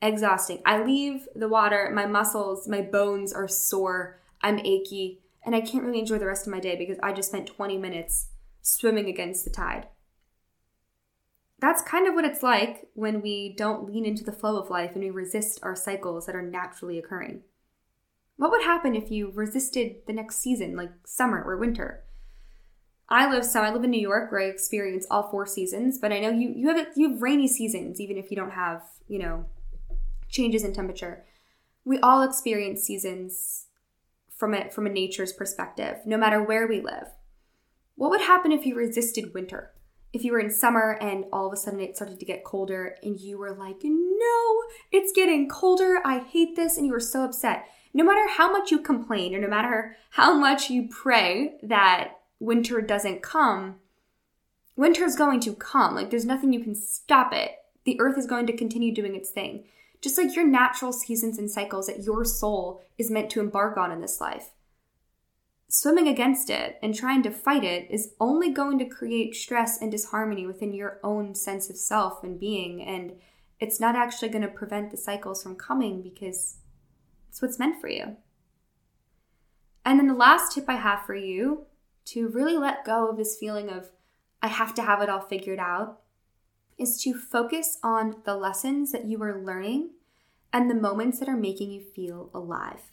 exhausting. 0.00 0.62
I 0.64 0.82
leave 0.82 1.28
the 1.34 1.48
water, 1.48 1.90
my 1.94 2.06
muscles, 2.06 2.66
my 2.66 2.80
bones 2.80 3.32
are 3.32 3.48
sore, 3.48 4.18
I'm 4.40 4.58
achy 4.60 5.20
and 5.46 5.54
I 5.54 5.60
can't 5.60 5.84
really 5.84 6.00
enjoy 6.00 6.18
the 6.18 6.26
rest 6.26 6.46
of 6.46 6.52
my 6.52 6.58
day 6.58 6.76
because 6.76 6.98
I 7.02 7.12
just 7.12 7.28
spent 7.28 7.46
20 7.46 7.78
minutes 7.78 8.28
swimming 8.60 9.08
against 9.08 9.44
the 9.44 9.50
tide. 9.50 9.86
That's 11.60 11.80
kind 11.80 12.06
of 12.06 12.14
what 12.14 12.24
it's 12.24 12.42
like 12.42 12.88
when 12.94 13.22
we 13.22 13.54
don't 13.56 13.86
lean 13.86 14.04
into 14.04 14.24
the 14.24 14.32
flow 14.32 14.60
of 14.60 14.68
life 14.68 14.90
and 14.94 15.02
we 15.02 15.10
resist 15.10 15.60
our 15.62 15.76
cycles 15.76 16.26
that 16.26 16.34
are 16.34 16.42
naturally 16.42 16.98
occurring. 16.98 17.42
What 18.36 18.50
would 18.50 18.62
happen 18.62 18.94
if 18.94 19.10
you 19.10 19.30
resisted 19.32 20.06
the 20.06 20.12
next 20.12 20.36
season, 20.38 20.76
like 20.76 20.90
summer 21.06 21.42
or 21.42 21.56
winter? 21.56 22.02
I 23.08 23.30
live 23.30 23.44
so 23.44 23.62
I 23.62 23.72
live 23.72 23.84
in 23.84 23.90
New 23.90 24.00
York 24.00 24.32
where 24.32 24.40
I 24.40 24.46
experience 24.46 25.06
all 25.10 25.30
four 25.30 25.46
seasons, 25.46 25.96
but 25.96 26.12
I 26.12 26.18
know 26.18 26.30
you 26.30 26.52
you 26.54 26.68
have 26.68 26.88
you 26.96 27.10
have 27.10 27.22
rainy 27.22 27.46
seasons 27.46 28.00
even 28.00 28.18
if 28.18 28.30
you 28.30 28.36
don't 28.36 28.50
have, 28.50 28.82
you 29.06 29.20
know, 29.20 29.46
changes 30.28 30.64
in 30.64 30.74
temperature. 30.74 31.24
We 31.84 32.00
all 32.00 32.22
experience 32.22 32.82
seasons 32.82 33.66
from 34.36 34.54
it 34.54 34.72
from 34.72 34.86
a 34.86 34.90
nature's 34.90 35.32
perspective, 35.32 35.98
no 36.04 36.16
matter 36.16 36.42
where 36.42 36.66
we 36.66 36.80
live. 36.80 37.08
What 37.94 38.10
would 38.10 38.20
happen 38.20 38.52
if 38.52 38.66
you 38.66 38.74
resisted 38.74 39.32
winter? 39.34 39.72
If 40.12 40.22
you 40.24 40.32
were 40.32 40.40
in 40.40 40.50
summer 40.50 40.98
and 41.00 41.24
all 41.32 41.46
of 41.46 41.52
a 41.52 41.56
sudden 41.56 41.80
it 41.80 41.96
started 41.96 42.20
to 42.20 42.26
get 42.26 42.44
colder 42.44 42.96
and 43.02 43.18
you 43.18 43.38
were 43.38 43.54
like, 43.54 43.78
no, 43.82 44.62
it's 44.92 45.12
getting 45.12 45.48
colder, 45.48 46.00
I 46.04 46.20
hate 46.20 46.56
this, 46.56 46.76
and 46.76 46.86
you 46.86 46.92
were 46.92 47.00
so 47.00 47.24
upset. 47.24 47.66
No 47.92 48.04
matter 48.04 48.28
how 48.28 48.52
much 48.52 48.70
you 48.70 48.78
complain 48.78 49.34
or 49.34 49.40
no 49.40 49.48
matter 49.48 49.96
how 50.10 50.34
much 50.34 50.70
you 50.70 50.88
pray 50.90 51.58
that 51.62 52.12
winter 52.38 52.80
doesn't 52.82 53.22
come, 53.22 53.76
winter 54.76 55.04
is 55.04 55.16
going 55.16 55.40
to 55.40 55.54
come. 55.54 55.94
Like 55.94 56.10
there's 56.10 56.26
nothing 56.26 56.52
you 56.52 56.62
can 56.62 56.74
stop 56.74 57.32
it. 57.32 57.52
The 57.84 57.98
earth 58.00 58.18
is 58.18 58.26
going 58.26 58.46
to 58.48 58.56
continue 58.56 58.94
doing 58.94 59.14
its 59.14 59.30
thing 59.30 59.64
just 60.06 60.18
like 60.18 60.36
your 60.36 60.46
natural 60.46 60.92
seasons 60.92 61.36
and 61.36 61.50
cycles 61.50 61.88
that 61.88 62.04
your 62.04 62.24
soul 62.24 62.80
is 62.96 63.10
meant 63.10 63.28
to 63.28 63.40
embark 63.40 63.76
on 63.76 63.90
in 63.90 64.00
this 64.00 64.20
life. 64.20 64.50
Swimming 65.66 66.06
against 66.06 66.48
it 66.48 66.78
and 66.80 66.94
trying 66.94 67.24
to 67.24 67.30
fight 67.32 67.64
it 67.64 67.90
is 67.90 68.14
only 68.20 68.52
going 68.52 68.78
to 68.78 68.84
create 68.84 69.34
stress 69.34 69.82
and 69.82 69.90
disharmony 69.90 70.46
within 70.46 70.72
your 70.72 71.00
own 71.02 71.34
sense 71.34 71.68
of 71.68 71.76
self 71.76 72.22
and 72.22 72.38
being, 72.38 72.80
and 72.80 73.14
it's 73.58 73.80
not 73.80 73.96
actually 73.96 74.28
going 74.28 74.42
to 74.42 74.48
prevent 74.48 74.92
the 74.92 74.96
cycles 74.96 75.42
from 75.42 75.56
coming 75.56 76.02
because 76.02 76.58
it's 77.28 77.42
what's 77.42 77.58
meant 77.58 77.80
for 77.80 77.88
you. 77.88 78.16
And 79.84 79.98
then 79.98 80.06
the 80.06 80.14
last 80.14 80.52
tip 80.54 80.66
I 80.68 80.76
have 80.76 81.04
for 81.04 81.16
you 81.16 81.66
to 82.04 82.28
really 82.28 82.56
let 82.56 82.84
go 82.84 83.10
of 83.10 83.16
this 83.16 83.36
feeling 83.36 83.70
of, 83.70 83.90
I 84.40 84.46
have 84.46 84.72
to 84.76 84.82
have 84.82 85.02
it 85.02 85.08
all 85.08 85.18
figured 85.18 85.58
out 85.58 85.98
is 86.78 87.02
to 87.02 87.12
focus 87.12 87.78
on 87.82 88.22
the 88.24 88.36
lessons 88.36 88.92
that 88.92 89.06
you 89.06 89.20
are 89.24 89.42
learning 89.42 89.90
and 90.56 90.70
the 90.70 90.74
moments 90.74 91.18
that 91.18 91.28
are 91.28 91.36
making 91.36 91.70
you 91.70 91.82
feel 91.82 92.30
alive. 92.32 92.90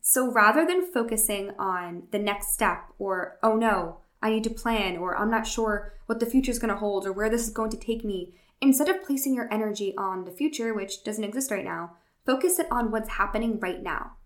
So 0.00 0.28
rather 0.28 0.66
than 0.66 0.92
focusing 0.92 1.52
on 1.56 2.08
the 2.10 2.18
next 2.18 2.52
step 2.52 2.86
or, 2.98 3.38
oh 3.44 3.54
no, 3.54 3.98
I 4.20 4.30
need 4.30 4.42
to 4.42 4.50
plan, 4.50 4.96
or 4.96 5.16
I'm 5.16 5.30
not 5.30 5.46
sure 5.46 5.94
what 6.06 6.18
the 6.18 6.26
future 6.26 6.50
is 6.50 6.58
going 6.58 6.72
to 6.72 6.80
hold 6.80 7.06
or 7.06 7.12
where 7.12 7.30
this 7.30 7.44
is 7.44 7.50
going 7.50 7.70
to 7.70 7.76
take 7.76 8.04
me, 8.04 8.34
instead 8.60 8.88
of 8.88 9.04
placing 9.04 9.36
your 9.36 9.46
energy 9.52 9.94
on 9.96 10.24
the 10.24 10.32
future, 10.32 10.74
which 10.74 11.04
doesn't 11.04 11.22
exist 11.22 11.52
right 11.52 11.64
now, 11.64 11.92
focus 12.26 12.58
it 12.58 12.66
on 12.72 12.90
what's 12.90 13.10
happening 13.10 13.60
right 13.60 13.84
now. 13.84 14.16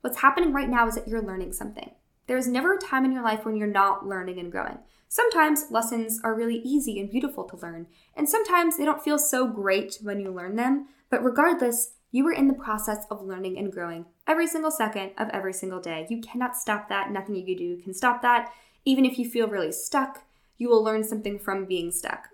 What's 0.00 0.20
happening 0.20 0.54
right 0.54 0.70
now 0.70 0.88
is 0.88 0.94
that 0.94 1.06
you're 1.06 1.20
learning 1.20 1.52
something. 1.52 1.90
There 2.26 2.38
is 2.38 2.48
never 2.48 2.72
a 2.72 2.78
time 2.78 3.04
in 3.04 3.12
your 3.12 3.22
life 3.22 3.44
when 3.44 3.56
you're 3.56 3.66
not 3.66 4.06
learning 4.06 4.38
and 4.38 4.50
growing. 4.50 4.78
Sometimes 5.08 5.70
lessons 5.70 6.20
are 6.24 6.34
really 6.34 6.62
easy 6.64 6.98
and 6.98 7.10
beautiful 7.10 7.44
to 7.44 7.56
learn, 7.58 7.86
and 8.16 8.30
sometimes 8.30 8.78
they 8.78 8.86
don't 8.86 9.04
feel 9.04 9.18
so 9.18 9.46
great 9.46 9.98
when 10.00 10.20
you 10.20 10.32
learn 10.32 10.56
them, 10.56 10.88
but 11.10 11.22
regardless, 11.22 11.92
you 12.14 12.24
are 12.28 12.32
in 12.32 12.46
the 12.46 12.54
process 12.54 13.06
of 13.10 13.26
learning 13.26 13.58
and 13.58 13.72
growing 13.72 14.06
every 14.28 14.46
single 14.46 14.70
second 14.70 15.10
of 15.18 15.28
every 15.30 15.52
single 15.52 15.80
day. 15.80 16.06
You 16.08 16.20
cannot 16.20 16.56
stop 16.56 16.88
that. 16.88 17.10
Nothing 17.10 17.34
you 17.34 17.44
can 17.44 17.56
do 17.56 17.82
can 17.82 17.92
stop 17.92 18.22
that. 18.22 18.52
Even 18.84 19.04
if 19.04 19.18
you 19.18 19.28
feel 19.28 19.48
really 19.48 19.72
stuck, 19.72 20.22
you 20.56 20.68
will 20.68 20.80
learn 20.80 21.02
something 21.02 21.40
from 21.40 21.64
being 21.64 21.90
stuck. 21.90 22.28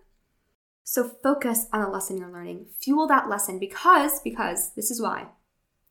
So 0.84 1.08
focus 1.22 1.64
on 1.72 1.80
the 1.80 1.88
lesson 1.88 2.18
you're 2.18 2.30
learning. 2.30 2.66
Fuel 2.80 3.06
that 3.06 3.30
lesson 3.30 3.58
because, 3.58 4.20
because 4.20 4.74
this 4.74 4.90
is 4.90 5.00
why 5.00 5.28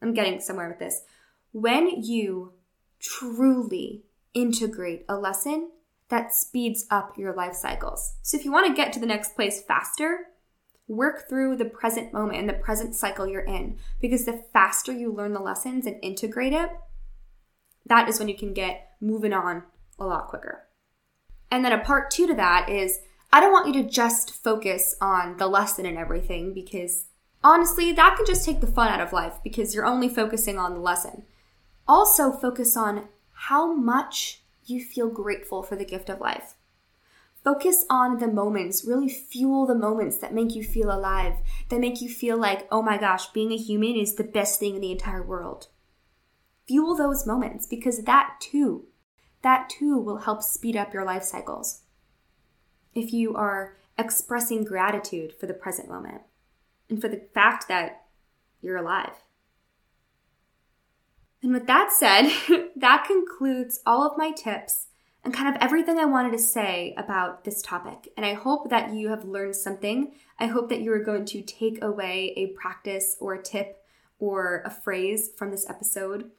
I'm 0.04 0.14
getting 0.14 0.40
somewhere 0.40 0.70
with 0.70 0.78
this. 0.78 1.02
When 1.52 2.04
you 2.04 2.54
truly 3.00 4.04
integrate 4.36 5.04
a 5.10 5.18
lesson, 5.18 5.72
that 6.10 6.32
speeds 6.32 6.86
up 6.92 7.18
your 7.18 7.34
life 7.34 7.56
cycles. 7.56 8.16
So 8.22 8.38
if 8.38 8.46
you 8.46 8.52
want 8.52 8.68
to 8.68 8.80
get 8.80 8.94
to 8.94 9.00
the 9.00 9.08
next 9.08 9.36
place 9.36 9.64
faster, 9.64 10.28
work 10.90 11.30
through 11.30 11.56
the 11.56 11.66
present 11.66 12.12
moment 12.12 12.40
and 12.40 12.50
the 12.50 12.54
present 12.54 12.96
cycle 12.96 13.28
you're 13.28 13.42
in 13.42 13.78
because 14.02 14.26
the 14.26 14.44
faster 14.52 14.92
you 14.92 15.14
learn 15.14 15.34
the 15.34 15.40
lessons 15.40 15.86
and 15.86 15.96
integrate 16.02 16.52
it, 16.52 16.72
that 17.86 18.10
is 18.10 18.20
when 18.20 18.28
you 18.28 18.36
can 18.36 18.54
get 18.54 18.96
moving 19.00 19.32
on 19.32 19.64
a 20.00 20.06
lot 20.06 20.28
quicker. 20.28 20.66
And 21.52 21.64
then 21.64 21.72
a 21.72 21.78
part 21.78 22.12
two 22.12 22.28
to 22.28 22.34
that 22.34 22.70
is 22.70 23.00
I 23.32 23.40
don't 23.40 23.54
want 23.54 23.68
you 23.68 23.84
to 23.84 23.90
just 23.90 24.32
focus 24.32 24.96
on 25.00 25.38
the 25.38 25.48
lesson 25.48 25.86
and 25.86 25.98
everything 25.98 26.54
because 26.54 27.06
honestly, 27.44 27.92
that 27.94 28.18
can 28.18 28.26
just 28.26 28.44
take 28.44 28.60
the 28.60 28.68
fun 28.68 28.90
out 28.90 29.00
of 29.00 29.14
life 29.14 29.36
because 29.44 29.76
you're 29.76 29.86
only 29.86 30.10
focusing 30.10 30.58
on 30.58 30.74
the 30.74 30.80
lesson. 30.80 31.24
Also, 31.88 32.32
focus 32.32 32.76
on 32.76 33.08
how 33.32 33.74
much 33.74 34.42
you 34.66 34.84
feel 34.84 35.10
grateful 35.10 35.62
for 35.62 35.76
the 35.76 35.86
gift 35.86 36.10
of 36.10 36.20
life. 36.20 36.56
Focus 37.44 37.86
on 37.90 38.18
the 38.18 38.28
moments, 38.28 38.84
really 38.84 39.08
fuel 39.08 39.66
the 39.66 39.76
moments 39.76 40.18
that 40.18 40.34
make 40.34 40.56
you 40.56 40.64
feel 40.64 40.92
alive, 40.92 41.36
that 41.70 41.80
make 41.80 42.02
you 42.02 42.10
feel 42.10 42.38
like, 42.38 42.68
oh 42.70 42.82
my 42.82 42.98
gosh, 42.98 43.28
being 43.28 43.52
a 43.52 43.58
human 43.58 43.96
is 43.96 44.16
the 44.16 44.24
best 44.24 44.60
thing 44.60 44.76
in 44.76 44.82
the 44.82 44.92
entire 44.92 45.24
world. 45.24 45.68
Fuel 46.68 46.96
those 46.96 47.26
moments 47.26 47.66
because 47.66 48.04
that 48.04 48.36
too, 48.42 48.86
that 49.42 49.70
too 49.70 49.98
will 49.98 50.18
help 50.18 50.44
speed 50.44 50.76
up 50.76 50.94
your 50.94 51.06
life 51.06 51.24
cycles. 51.24 51.84
If 52.94 53.14
you 53.14 53.36
are 53.36 53.78
expressing 53.98 54.66
gratitude 54.66 55.34
for 55.34 55.46
the 55.46 55.54
present 55.54 55.90
moment 55.90 56.22
and 56.90 57.00
for 57.00 57.08
the 57.08 57.22
fact 57.34 57.68
that 57.70 58.04
you're 58.62 58.78
alive. 58.78 59.14
And 61.42 61.54
with 61.54 61.68
that 61.68 61.92
said, 61.92 62.32
that 62.76 63.06
concludes 63.06 63.80
all 63.86 64.06
of 64.06 64.18
my 64.18 64.32
tips 64.32 64.88
and 65.24 65.34
kind 65.34 65.54
of 65.54 65.62
everything 65.62 65.98
I 65.98 66.06
wanted 66.06 66.32
to 66.32 66.40
say 66.40 66.94
about 66.98 67.44
this 67.44 67.62
topic. 67.62 68.12
And 68.16 68.26
I 68.26 68.34
hope 68.34 68.70
that 68.70 68.94
you 68.94 69.10
have 69.10 69.26
learned 69.26 69.56
something. 69.56 70.14
I 70.40 70.48
hope 70.48 70.70
that 70.70 70.82
you 70.82 70.94
are 70.94 71.04
going 71.04 71.26
to 71.26 71.42
take 71.42 71.84
away 71.84 72.34
a 72.38 72.48
practice 72.48 73.18
or 73.20 73.34
a 73.34 73.44
tip 73.44 73.84
or 74.20 74.64
a 74.66 74.70
phrase 74.70 75.30
from 75.36 75.52
this 75.52 75.70
episode. 75.70 76.32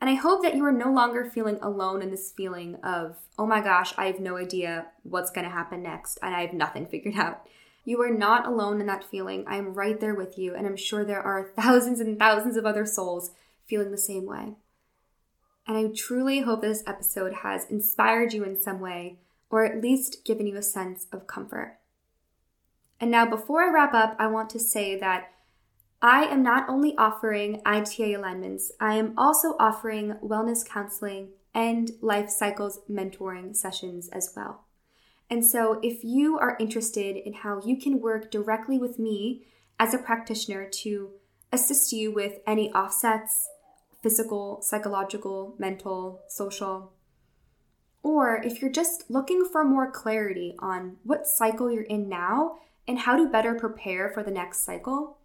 And 0.00 0.08
I 0.08 0.14
hope 0.14 0.42
that 0.42 0.56
you 0.56 0.64
are 0.64 0.72
no 0.72 0.90
longer 0.90 1.24
feeling 1.24 1.58
alone 1.60 2.02
in 2.02 2.10
this 2.10 2.32
feeling 2.32 2.76
of, 2.76 3.16
oh 3.38 3.46
my 3.46 3.60
gosh, 3.60 3.92
I 3.98 4.06
have 4.06 4.20
no 4.20 4.36
idea 4.36 4.86
what's 5.02 5.30
going 5.30 5.44
to 5.44 5.50
happen 5.52 5.82
next 5.82 6.18
and 6.22 6.34
I 6.34 6.42
have 6.42 6.54
nothing 6.54 6.86
figured 6.86 7.16
out. 7.16 7.46
You 7.84 8.00
are 8.02 8.14
not 8.14 8.46
alone 8.46 8.80
in 8.80 8.86
that 8.86 9.04
feeling. 9.04 9.44
I 9.48 9.56
am 9.56 9.74
right 9.74 9.98
there 9.98 10.14
with 10.14 10.38
you, 10.38 10.54
and 10.54 10.66
I'm 10.66 10.76
sure 10.76 11.04
there 11.04 11.22
are 11.22 11.50
thousands 11.56 11.98
and 11.98 12.18
thousands 12.18 12.56
of 12.56 12.66
other 12.66 12.84
souls 12.84 13.30
feeling 13.66 13.90
the 13.90 13.98
same 13.98 14.26
way. 14.26 14.54
And 15.66 15.76
I 15.76 15.90
truly 15.94 16.40
hope 16.40 16.62
this 16.62 16.82
episode 16.86 17.34
has 17.42 17.70
inspired 17.70 18.32
you 18.32 18.44
in 18.44 18.60
some 18.60 18.80
way, 18.80 19.18
or 19.50 19.64
at 19.64 19.82
least 19.82 20.24
given 20.24 20.46
you 20.46 20.56
a 20.56 20.62
sense 20.62 21.06
of 21.12 21.26
comfort. 21.26 21.78
And 23.00 23.10
now, 23.10 23.24
before 23.24 23.62
I 23.62 23.72
wrap 23.72 23.94
up, 23.94 24.16
I 24.18 24.26
want 24.26 24.50
to 24.50 24.58
say 24.58 24.98
that 24.98 25.32
I 26.02 26.24
am 26.24 26.42
not 26.42 26.68
only 26.68 26.96
offering 26.96 27.60
ITA 27.64 28.14
alignments, 28.14 28.72
I 28.80 28.94
am 28.94 29.14
also 29.18 29.54
offering 29.58 30.14
wellness 30.22 30.66
counseling 30.66 31.30
and 31.54 31.90
life 32.00 32.30
cycles 32.30 32.80
mentoring 32.90 33.54
sessions 33.54 34.08
as 34.08 34.32
well. 34.36 34.64
And 35.28 35.44
so, 35.44 35.78
if 35.82 36.02
you 36.02 36.38
are 36.38 36.56
interested 36.58 37.16
in 37.16 37.34
how 37.34 37.62
you 37.64 37.76
can 37.76 38.00
work 38.00 38.30
directly 38.30 38.78
with 38.78 38.98
me 38.98 39.46
as 39.78 39.94
a 39.94 39.98
practitioner 39.98 40.68
to 40.68 41.10
assist 41.52 41.92
you 41.92 42.12
with 42.12 42.40
any 42.46 42.72
offsets, 42.72 43.48
physical, 44.02 44.60
psychological, 44.62 45.54
mental, 45.58 46.22
social. 46.28 46.92
Or 48.02 48.42
if 48.42 48.60
you're 48.60 48.72
just 48.72 49.10
looking 49.10 49.46
for 49.50 49.64
more 49.64 49.90
clarity 49.90 50.54
on 50.58 50.96
what 51.02 51.26
cycle 51.26 51.70
you're 51.70 51.82
in 51.82 52.08
now 52.08 52.56
and 52.88 53.00
how 53.00 53.16
to 53.16 53.30
better 53.30 53.54
prepare 53.54 54.10
for 54.10 54.22
the 54.22 54.30
next 54.30 54.64
cycle, 54.64 55.18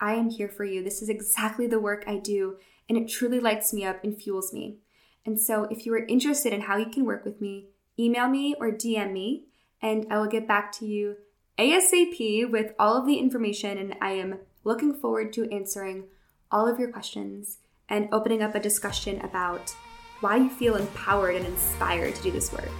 I 0.00 0.14
am 0.14 0.30
here 0.30 0.48
for 0.48 0.64
you. 0.64 0.82
This 0.82 1.02
is 1.02 1.08
exactly 1.08 1.66
the 1.66 1.80
work 1.80 2.04
I 2.06 2.16
do, 2.16 2.56
and 2.88 2.96
it 2.96 3.08
truly 3.08 3.40
lights 3.40 3.72
me 3.72 3.84
up 3.84 4.02
and 4.02 4.16
fuels 4.16 4.52
me. 4.52 4.78
And 5.26 5.38
so, 5.38 5.64
if 5.64 5.84
you 5.84 5.92
are 5.92 6.06
interested 6.06 6.52
in 6.52 6.62
how 6.62 6.78
you 6.78 6.86
can 6.86 7.04
work 7.04 7.24
with 7.24 7.40
me, 7.40 7.66
email 7.98 8.28
me 8.28 8.54
or 8.58 8.70
DM 8.70 9.12
me, 9.12 9.44
and 9.82 10.06
I 10.10 10.18
will 10.18 10.28
get 10.28 10.48
back 10.48 10.72
to 10.78 10.86
you 10.86 11.16
ASAP 11.58 12.50
with 12.50 12.72
all 12.78 12.96
of 12.96 13.06
the 13.06 13.18
information. 13.18 13.76
And 13.76 13.94
I 14.00 14.12
am 14.12 14.38
looking 14.64 14.94
forward 14.94 15.32
to 15.34 15.50
answering 15.50 16.04
all 16.50 16.66
of 16.66 16.78
your 16.78 16.90
questions 16.90 17.58
and 17.90 18.08
opening 18.12 18.42
up 18.42 18.54
a 18.54 18.60
discussion 18.60 19.20
about 19.20 19.74
why 20.20 20.36
you 20.36 20.48
feel 20.48 20.76
empowered 20.76 21.34
and 21.34 21.46
inspired 21.46 22.14
to 22.14 22.22
do 22.22 22.30
this 22.30 22.52
work. 22.52 22.70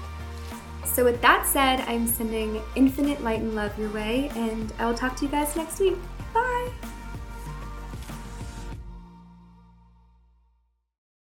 So, 0.85 1.05
with 1.05 1.20
that 1.20 1.46
said, 1.46 1.81
I'm 1.81 2.07
sending 2.07 2.61
infinite 2.75 3.23
light 3.23 3.40
and 3.40 3.55
love 3.55 3.79
your 3.79 3.90
way, 3.90 4.31
and 4.35 4.73
I 4.79 4.87
will 4.87 4.94
talk 4.94 5.16
to 5.16 5.25
you 5.25 5.31
guys 5.31 5.57
next 5.57 5.79
week. 5.79 5.96